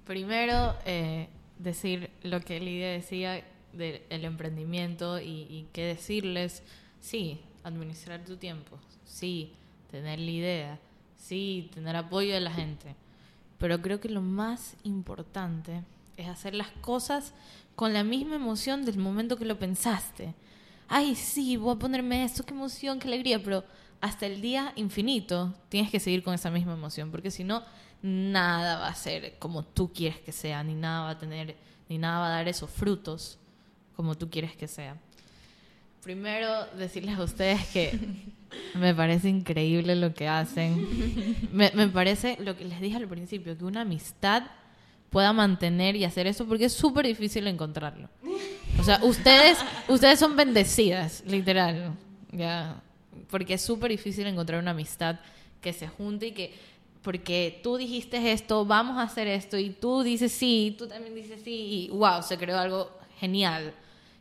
Primero, 0.07 0.75
eh, 0.85 1.27
decir 1.59 2.09
lo 2.23 2.39
que 2.39 2.59
Lidia 2.59 2.89
decía 2.89 3.43
del 3.73 4.01
el 4.09 4.25
emprendimiento 4.25 5.19
y, 5.19 5.45
y 5.49 5.67
qué 5.73 5.83
decirles. 5.83 6.63
Sí, 6.99 7.41
administrar 7.63 8.23
tu 8.23 8.37
tiempo. 8.37 8.79
Sí, 9.05 9.53
tener 9.91 10.19
la 10.19 10.31
idea. 10.31 10.79
Sí, 11.17 11.69
tener 11.73 11.95
apoyo 11.95 12.33
de 12.33 12.39
la 12.39 12.51
gente. 12.51 12.95
Pero 13.59 13.81
creo 13.81 13.99
que 13.99 14.09
lo 14.09 14.21
más 14.21 14.75
importante 14.83 15.83
es 16.15 16.27
hacer 16.27 16.55
las 16.55 16.69
cosas 16.81 17.33
con 17.75 17.93
la 17.93 18.03
misma 18.03 18.35
emoción 18.35 18.85
del 18.85 18.97
momento 18.97 19.37
que 19.37 19.45
lo 19.45 19.59
pensaste. 19.59 20.33
Ay, 20.87 21.15
sí, 21.15 21.57
voy 21.57 21.75
a 21.75 21.79
ponerme 21.79 22.23
esto, 22.23 22.45
qué 22.45 22.53
emoción, 22.53 22.99
qué 22.99 23.07
alegría, 23.07 23.43
pero 23.43 23.63
hasta 23.99 24.25
el 24.25 24.41
día 24.41 24.73
infinito 24.75 25.53
tienes 25.69 25.91
que 25.91 25.99
seguir 25.99 26.23
con 26.23 26.33
esa 26.33 26.49
misma 26.49 26.73
emoción, 26.73 27.11
porque 27.11 27.29
si 27.29 27.43
no, 27.43 27.63
nada 28.01 28.79
va 28.79 28.87
a 28.87 28.95
ser 28.95 29.35
como 29.39 29.63
tú 29.63 29.91
quieres 29.93 30.19
que 30.19 30.31
sea, 30.31 30.63
ni 30.63 30.75
nada 30.75 31.01
va 31.01 31.09
a 31.11 31.19
tener, 31.19 31.55
ni 31.89 31.97
nada 31.97 32.19
va 32.19 32.27
a 32.27 32.31
dar 32.31 32.47
esos 32.47 32.69
frutos 32.69 33.37
como 33.95 34.15
tú 34.15 34.29
quieres 34.29 34.55
que 34.55 34.67
sea. 34.67 34.97
Primero, 36.03 36.65
decirles 36.77 37.17
a 37.17 37.23
ustedes 37.23 37.65
que 37.67 37.99
me 38.75 38.93
parece 38.93 39.29
increíble 39.29 39.95
lo 39.95 40.13
que 40.13 40.27
hacen. 40.27 41.35
Me, 41.51 41.71
me 41.73 41.87
parece 41.87 42.37
lo 42.39 42.55
que 42.55 42.65
les 42.65 42.79
dije 42.79 42.95
al 42.95 43.07
principio, 43.07 43.57
que 43.57 43.65
una 43.65 43.81
amistad 43.81 44.43
pueda 45.09 45.33
mantener 45.33 45.95
y 45.95 46.03
hacer 46.05 46.27
eso, 46.27 46.45
porque 46.45 46.65
es 46.65 46.73
súper 46.73 47.05
difícil 47.07 47.47
encontrarlo. 47.47 48.09
O 48.79 48.83
sea, 48.83 48.99
ustedes, 49.03 49.57
ustedes 49.87 50.19
son 50.19 50.35
bendecidas, 50.35 51.23
literal. 51.25 51.93
Ya. 52.31 52.81
Porque 53.29 53.55
es 53.55 53.61
súper 53.61 53.91
difícil 53.91 54.27
encontrar 54.27 54.61
una 54.61 54.71
amistad 54.71 55.19
que 55.61 55.73
se 55.73 55.87
junte 55.87 56.27
y 56.27 56.31
que. 56.31 56.53
Porque 57.01 57.59
tú 57.63 57.77
dijiste 57.77 58.31
esto, 58.31 58.65
vamos 58.65 58.97
a 58.97 59.03
hacer 59.03 59.27
esto, 59.27 59.57
y 59.57 59.69
tú 59.69 60.03
dices 60.03 60.31
sí, 60.31 60.67
y 60.67 60.71
tú 60.71 60.87
también 60.87 61.15
dices 61.15 61.41
sí, 61.43 61.51
y 61.51 61.89
wow, 61.89 62.21
se 62.21 62.37
creó 62.37 62.57
algo 62.57 62.91
genial. 63.19 63.73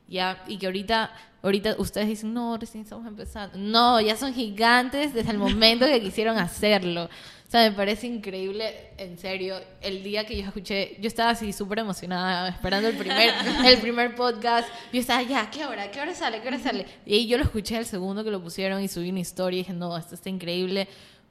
Ya, 0.08 0.44
y 0.46 0.56
que 0.56 0.66
ahorita, 0.66 1.10
ahorita 1.42 1.76
ustedes 1.78 2.06
dicen, 2.06 2.32
no, 2.32 2.56
recién 2.56 2.84
estamos 2.84 3.06
empezando. 3.06 3.58
No, 3.58 4.00
ya 4.00 4.16
son 4.16 4.32
gigantes 4.32 5.12
desde 5.12 5.30
el 5.30 5.38
momento 5.38 5.86
que 5.86 6.00
quisieron 6.00 6.38
hacerlo. 6.38 7.08
O 7.46 7.50
sea, 7.50 7.68
me 7.68 7.76
parece 7.76 8.08
increíble, 8.08 8.90
en 8.98 9.18
serio, 9.18 9.60
el 9.80 10.02
día 10.02 10.26
que 10.26 10.36
yo 10.36 10.44
escuché, 10.44 10.96
yo 11.00 11.06
estaba 11.06 11.30
así 11.30 11.52
súper 11.52 11.78
emocionada, 11.78 12.48
esperando 12.48 12.88
el 12.88 12.96
primer, 12.96 13.32
el 13.64 13.78
primer 13.78 14.16
podcast. 14.16 14.68
Yo 14.92 15.00
estaba, 15.00 15.22
ya, 15.22 15.48
¿qué 15.48 15.64
hora? 15.64 15.90
¿Qué 15.92 16.00
hora 16.00 16.12
sale? 16.12 16.40
¿Qué 16.40 16.48
hora 16.48 16.58
sale? 16.58 16.86
Y 17.04 17.14
ahí 17.14 17.26
yo 17.28 17.38
lo 17.38 17.44
escuché 17.44 17.76
el 17.78 17.86
segundo 17.86 18.24
que 18.24 18.32
lo 18.32 18.42
pusieron 18.42 18.82
y 18.82 18.88
subí 18.88 19.10
una 19.10 19.20
historia 19.20 19.58
y 19.58 19.62
dije, 19.62 19.72
no, 19.72 19.96
esto 19.96 20.16
está 20.16 20.28
increíble 20.28 20.88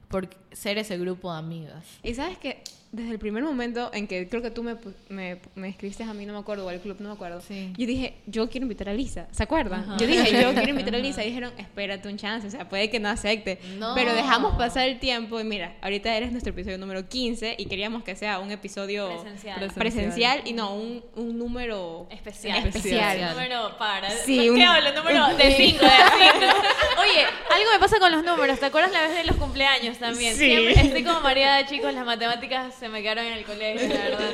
por 0.08 0.28
ser 0.52 0.78
ese 0.78 0.98
grupo 0.98 1.32
de 1.32 1.38
amigas. 1.38 1.84
Y 2.02 2.14
sabes 2.14 2.38
que 2.38 2.62
desde 2.92 3.10
el 3.12 3.18
primer 3.18 3.42
momento 3.42 3.90
en 3.92 4.06
que 4.06 4.28
creo 4.28 4.40
que 4.42 4.50
tú 4.50 4.62
me, 4.62 4.74
pu- 4.76 4.94
me, 5.08 5.38
me 5.54 5.68
escribiste 5.68 6.02
a 6.04 6.14
mí, 6.14 6.24
no 6.26 6.32
me 6.32 6.38
acuerdo, 6.38 6.64
o 6.66 6.68
al 6.68 6.80
club, 6.80 6.96
no 7.00 7.08
me 7.10 7.14
acuerdo. 7.14 7.40
Sí. 7.40 7.72
Yo 7.76 7.86
dije, 7.86 8.14
yo 8.26 8.48
quiero 8.48 8.64
invitar 8.64 8.88
a 8.88 8.94
Lisa. 8.94 9.26
¿Se 9.32 9.42
acuerdan? 9.42 9.98
Yo 9.98 10.06
dije, 10.06 10.40
yo 10.40 10.52
quiero 10.54 10.70
invitar 10.70 10.94
a 10.94 10.98
Lisa. 10.98 11.22
Y 11.26 11.28
dijeron, 11.28 11.52
espérate 11.58 12.08
un 12.08 12.16
chance, 12.16 12.46
o 12.46 12.50
sea, 12.50 12.68
puede 12.68 12.88
que 12.90 13.00
no 13.00 13.08
acepte. 13.08 13.58
No. 13.78 13.94
Pero 13.94 14.14
dejamos 14.14 14.56
pasar 14.56 14.88
el 14.88 14.98
tiempo 14.98 15.38
y 15.40 15.44
mira, 15.44 15.74
ahorita 15.82 16.14
eres 16.16 16.30
nuestro 16.32 16.52
episodio 16.52 16.78
número 16.78 17.08
15 17.08 17.56
y 17.58 17.66
queríamos 17.66 18.02
que 18.04 18.14
sea 18.16 18.38
un 18.38 18.50
episodio 18.50 19.08
Presencial. 19.08 19.72
presencial 19.74 20.40
y 20.44 20.52
no 20.52 20.74
un, 20.74 21.04
un 21.16 21.38
número 21.38 22.06
Especial. 22.10 22.66
especial. 22.66 23.30
Número 23.30 23.76
para. 23.78 24.10
Sí, 24.10 24.38
¿Qué 24.38 24.50
un- 24.50 24.60
hablo? 24.62 24.92
Número 24.94 25.26
de 25.36 25.50
5, 25.56 25.84
de 25.84 25.90
5. 25.90 26.46
Oye, 27.00 27.24
algo 27.54 27.70
me 27.72 27.78
pasa 27.78 27.98
con 27.98 28.10
los 28.12 28.24
números. 28.24 28.58
¿Te 28.58 28.66
acuerdas 28.66 28.92
la 28.92 29.02
vez 29.02 29.14
de 29.16 29.24
los 29.24 29.36
cumpleaños 29.36 29.98
también? 29.98 30.34
Sí. 30.36 30.46
Siempre 30.46 30.72
estoy 30.80 31.04
como 31.04 31.20
mareada, 31.20 31.66
chicos. 31.66 31.92
Las 31.92 32.06
matemáticas 32.06 32.74
se 32.78 32.88
me 32.88 33.02
quedaron 33.02 33.24
en 33.26 33.32
el 33.34 33.44
colegio, 33.44 33.88
la 33.88 33.94
verdad. 33.94 34.30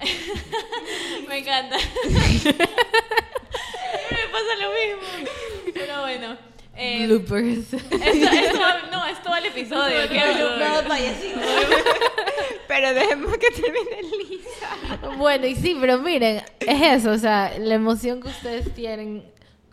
me 1.28 1.38
encanta. 1.38 1.76
Me 1.76 2.52
pasa 4.32 4.56
lo 4.60 4.68
mismo. 4.72 5.32
Pero 5.74 6.00
bueno. 6.02 6.36
Eh, 6.80 7.06
Bloopers. 7.06 7.72
esto, 7.72 7.94
esto 7.94 8.60
va- 8.60 8.88
no, 8.92 9.04
es 9.06 9.20
todo 9.22 9.34
el 9.36 9.46
episodio. 9.46 10.08
¿Qué? 10.08 10.22
Pero 12.68 12.94
dejemos 12.94 13.36
que 13.38 13.50
termine 13.50 14.02
Lisa. 14.02 15.08
Bueno, 15.16 15.46
y 15.46 15.56
sí, 15.56 15.76
pero 15.80 15.98
miren, 15.98 16.44
es 16.60 17.00
eso, 17.00 17.10
o 17.10 17.18
sea, 17.18 17.58
la 17.58 17.74
emoción 17.74 18.20
que 18.22 18.28
ustedes 18.28 18.72
tienen, 18.74 19.24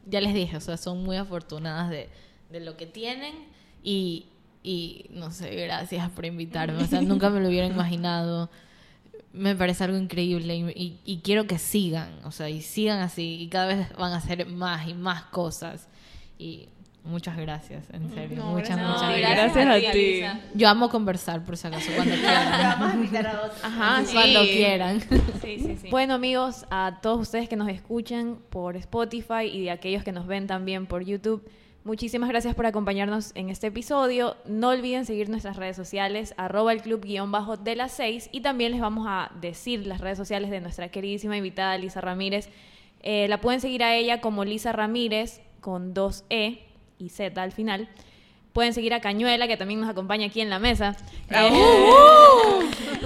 ya 0.08 0.20
les 0.22 0.34
dije, 0.34 0.58
o 0.58 0.62
sea, 0.62 0.78
son 0.78 1.04
muy 1.04 1.18
afortunadas 1.18 1.92
de, 1.92 2.10
de 2.50 2.60
lo 2.62 2.76
que 2.78 2.88
tienen 2.88 3.36
y, 3.84 4.26
y, 4.66 5.06
no 5.12 5.32
sé, 5.32 5.54
gracias 5.56 6.10
por 6.10 6.26
invitarme, 6.26 6.84
o 6.84 6.88
sea, 6.88 7.02
nunca 7.02 7.30
me 7.30 7.40
lo 7.40 7.48
hubiera 7.50 7.68
imaginado. 7.68 8.50
Me 9.34 9.56
parece 9.56 9.84
algo 9.84 9.98
increíble 9.98 10.56
y, 10.56 10.64
y- 10.76 11.00
y 11.06 11.18
quiero 11.20 11.46
que 11.46 11.58
sigan, 11.60 12.10
o 12.24 12.32
sea, 12.32 12.50
y 12.50 12.62
sigan 12.62 13.00
así 13.00 13.38
y 13.42 13.48
cada 13.50 13.68
vez 13.68 13.88
van 13.98 14.14
a 14.14 14.18
hacer 14.18 14.46
más 14.48 14.88
y 14.88 14.94
más 14.94 15.24
cosas. 15.24 15.88
Y 16.40 16.70
muchas 17.04 17.36
gracias, 17.38 17.84
en 17.92 18.10
serio, 18.14 18.38
No, 18.38 18.52
muchas, 18.52 18.78
gracias 18.78 18.88
muchas 18.88 19.04
a 19.04 19.14
ti. 19.14 19.20
gracias. 19.22 19.56
Gracias 19.66 19.90
a 19.90 19.92
ti. 19.92 20.22
Yo 20.58 20.70
amo 20.70 20.90
conversar, 20.90 21.44
por 21.44 21.58
si 21.58 21.68
acaso, 21.68 21.92
cuando 21.96 22.16
quieran. 22.22 22.80
Vamos 22.80 22.92
a 22.92 22.96
invitar 22.96 23.28
a 23.28 23.42
otros. 23.44 23.64
Ajá, 23.64 24.06
sí. 24.06 24.14
Cuando 24.14 24.42
quieran. 24.42 25.02
Sí, 25.42 25.60
sí, 25.60 25.78
sí. 25.82 25.88
Bueno, 25.92 26.14
amigos, 26.14 26.66
a 26.72 27.00
todos 27.02 27.20
ustedes 27.20 27.50
que 27.50 27.58
nos 27.58 27.68
escuchan 27.68 28.38
por 28.50 28.78
Spotify 28.78 29.44
y 29.52 29.64
de 29.64 29.72
aquellos 29.72 30.04
que 30.04 30.14
nos 30.14 30.28
ven 30.28 30.48
también 30.48 30.88
por 30.88 31.04
YouTube, 31.04 31.46
muchísimas 31.86 32.28
gracias 32.28 32.56
por 32.56 32.66
acompañarnos 32.66 33.32
en 33.36 33.50
este 33.50 33.68
episodio. 33.68 34.36
No 34.46 34.70
olviden 34.70 35.06
seguir 35.06 35.30
nuestras 35.30 35.56
redes 35.56 35.78
sociales, 35.78 36.34
arroba 36.36 36.74
el 36.74 36.82
club 36.82 37.06
guion 37.06 37.32
bajo 37.32 37.56
de 37.56 37.76
las 37.76 37.94
seis, 37.94 38.28
y 38.34 38.42
también 38.42 38.72
les 38.72 38.82
vamos 38.82 39.06
a 39.08 39.32
decir 39.40 39.88
las 39.88 40.02
redes 40.02 40.18
sociales 40.18 40.50
de 40.50 40.60
nuestra 40.60 40.90
queridísima 40.90 41.38
invitada 41.38 41.78
Lisa 41.78 42.02
Ramírez. 42.02 42.50
Eh, 43.02 43.28
la 43.30 43.40
pueden 43.40 43.62
seguir 43.62 43.84
a 43.84 43.96
ella 43.96 44.20
como 44.20 44.44
Lisa 44.44 44.74
Ramírez 44.74 45.42
con 45.62 45.94
dos 45.94 46.26
E 46.30 46.66
y 46.98 47.10
Z 47.10 47.42
al 47.42 47.52
final. 47.52 47.88
Pueden 48.52 48.74
seguir 48.74 48.94
a 48.94 49.00
Cañuela, 49.00 49.48
que 49.48 49.58
también 49.58 49.80
nos 49.80 49.90
acompaña 49.90 50.28
aquí 50.28 50.42
en 50.42 50.50
la 50.50 50.60
mesa. 50.60 50.98
Eh, 51.30 51.52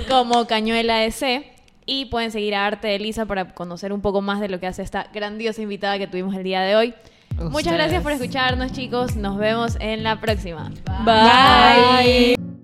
como 0.07 0.47
Cañuela 0.47 1.05
EC. 1.05 1.53
Y 1.85 2.05
pueden 2.05 2.31
seguir 2.31 2.53
a 2.53 2.67
Arte 2.67 2.87
de 2.87 2.99
Lisa 2.99 3.25
para 3.25 3.55
conocer 3.55 3.91
un 3.91 4.01
poco 4.01 4.21
más 4.21 4.39
de 4.39 4.47
lo 4.47 4.59
que 4.59 4.67
hace 4.67 4.83
esta 4.83 5.09
grandiosa 5.11 5.63
invitada 5.63 5.97
que 5.97 6.05
tuvimos 6.05 6.35
el 6.35 6.43
día 6.43 6.61
de 6.61 6.75
hoy. 6.75 6.93
Muchas 7.39 7.73
gracias 7.73 8.04
por 8.04 8.12
escucharnos, 8.12 8.71
chicos. 8.71 9.15
Nos 9.15 9.38
vemos 9.38 9.78
en 9.80 10.04
la 10.04 10.19
próxima. 10.19 10.71
Bye. 11.06 12.58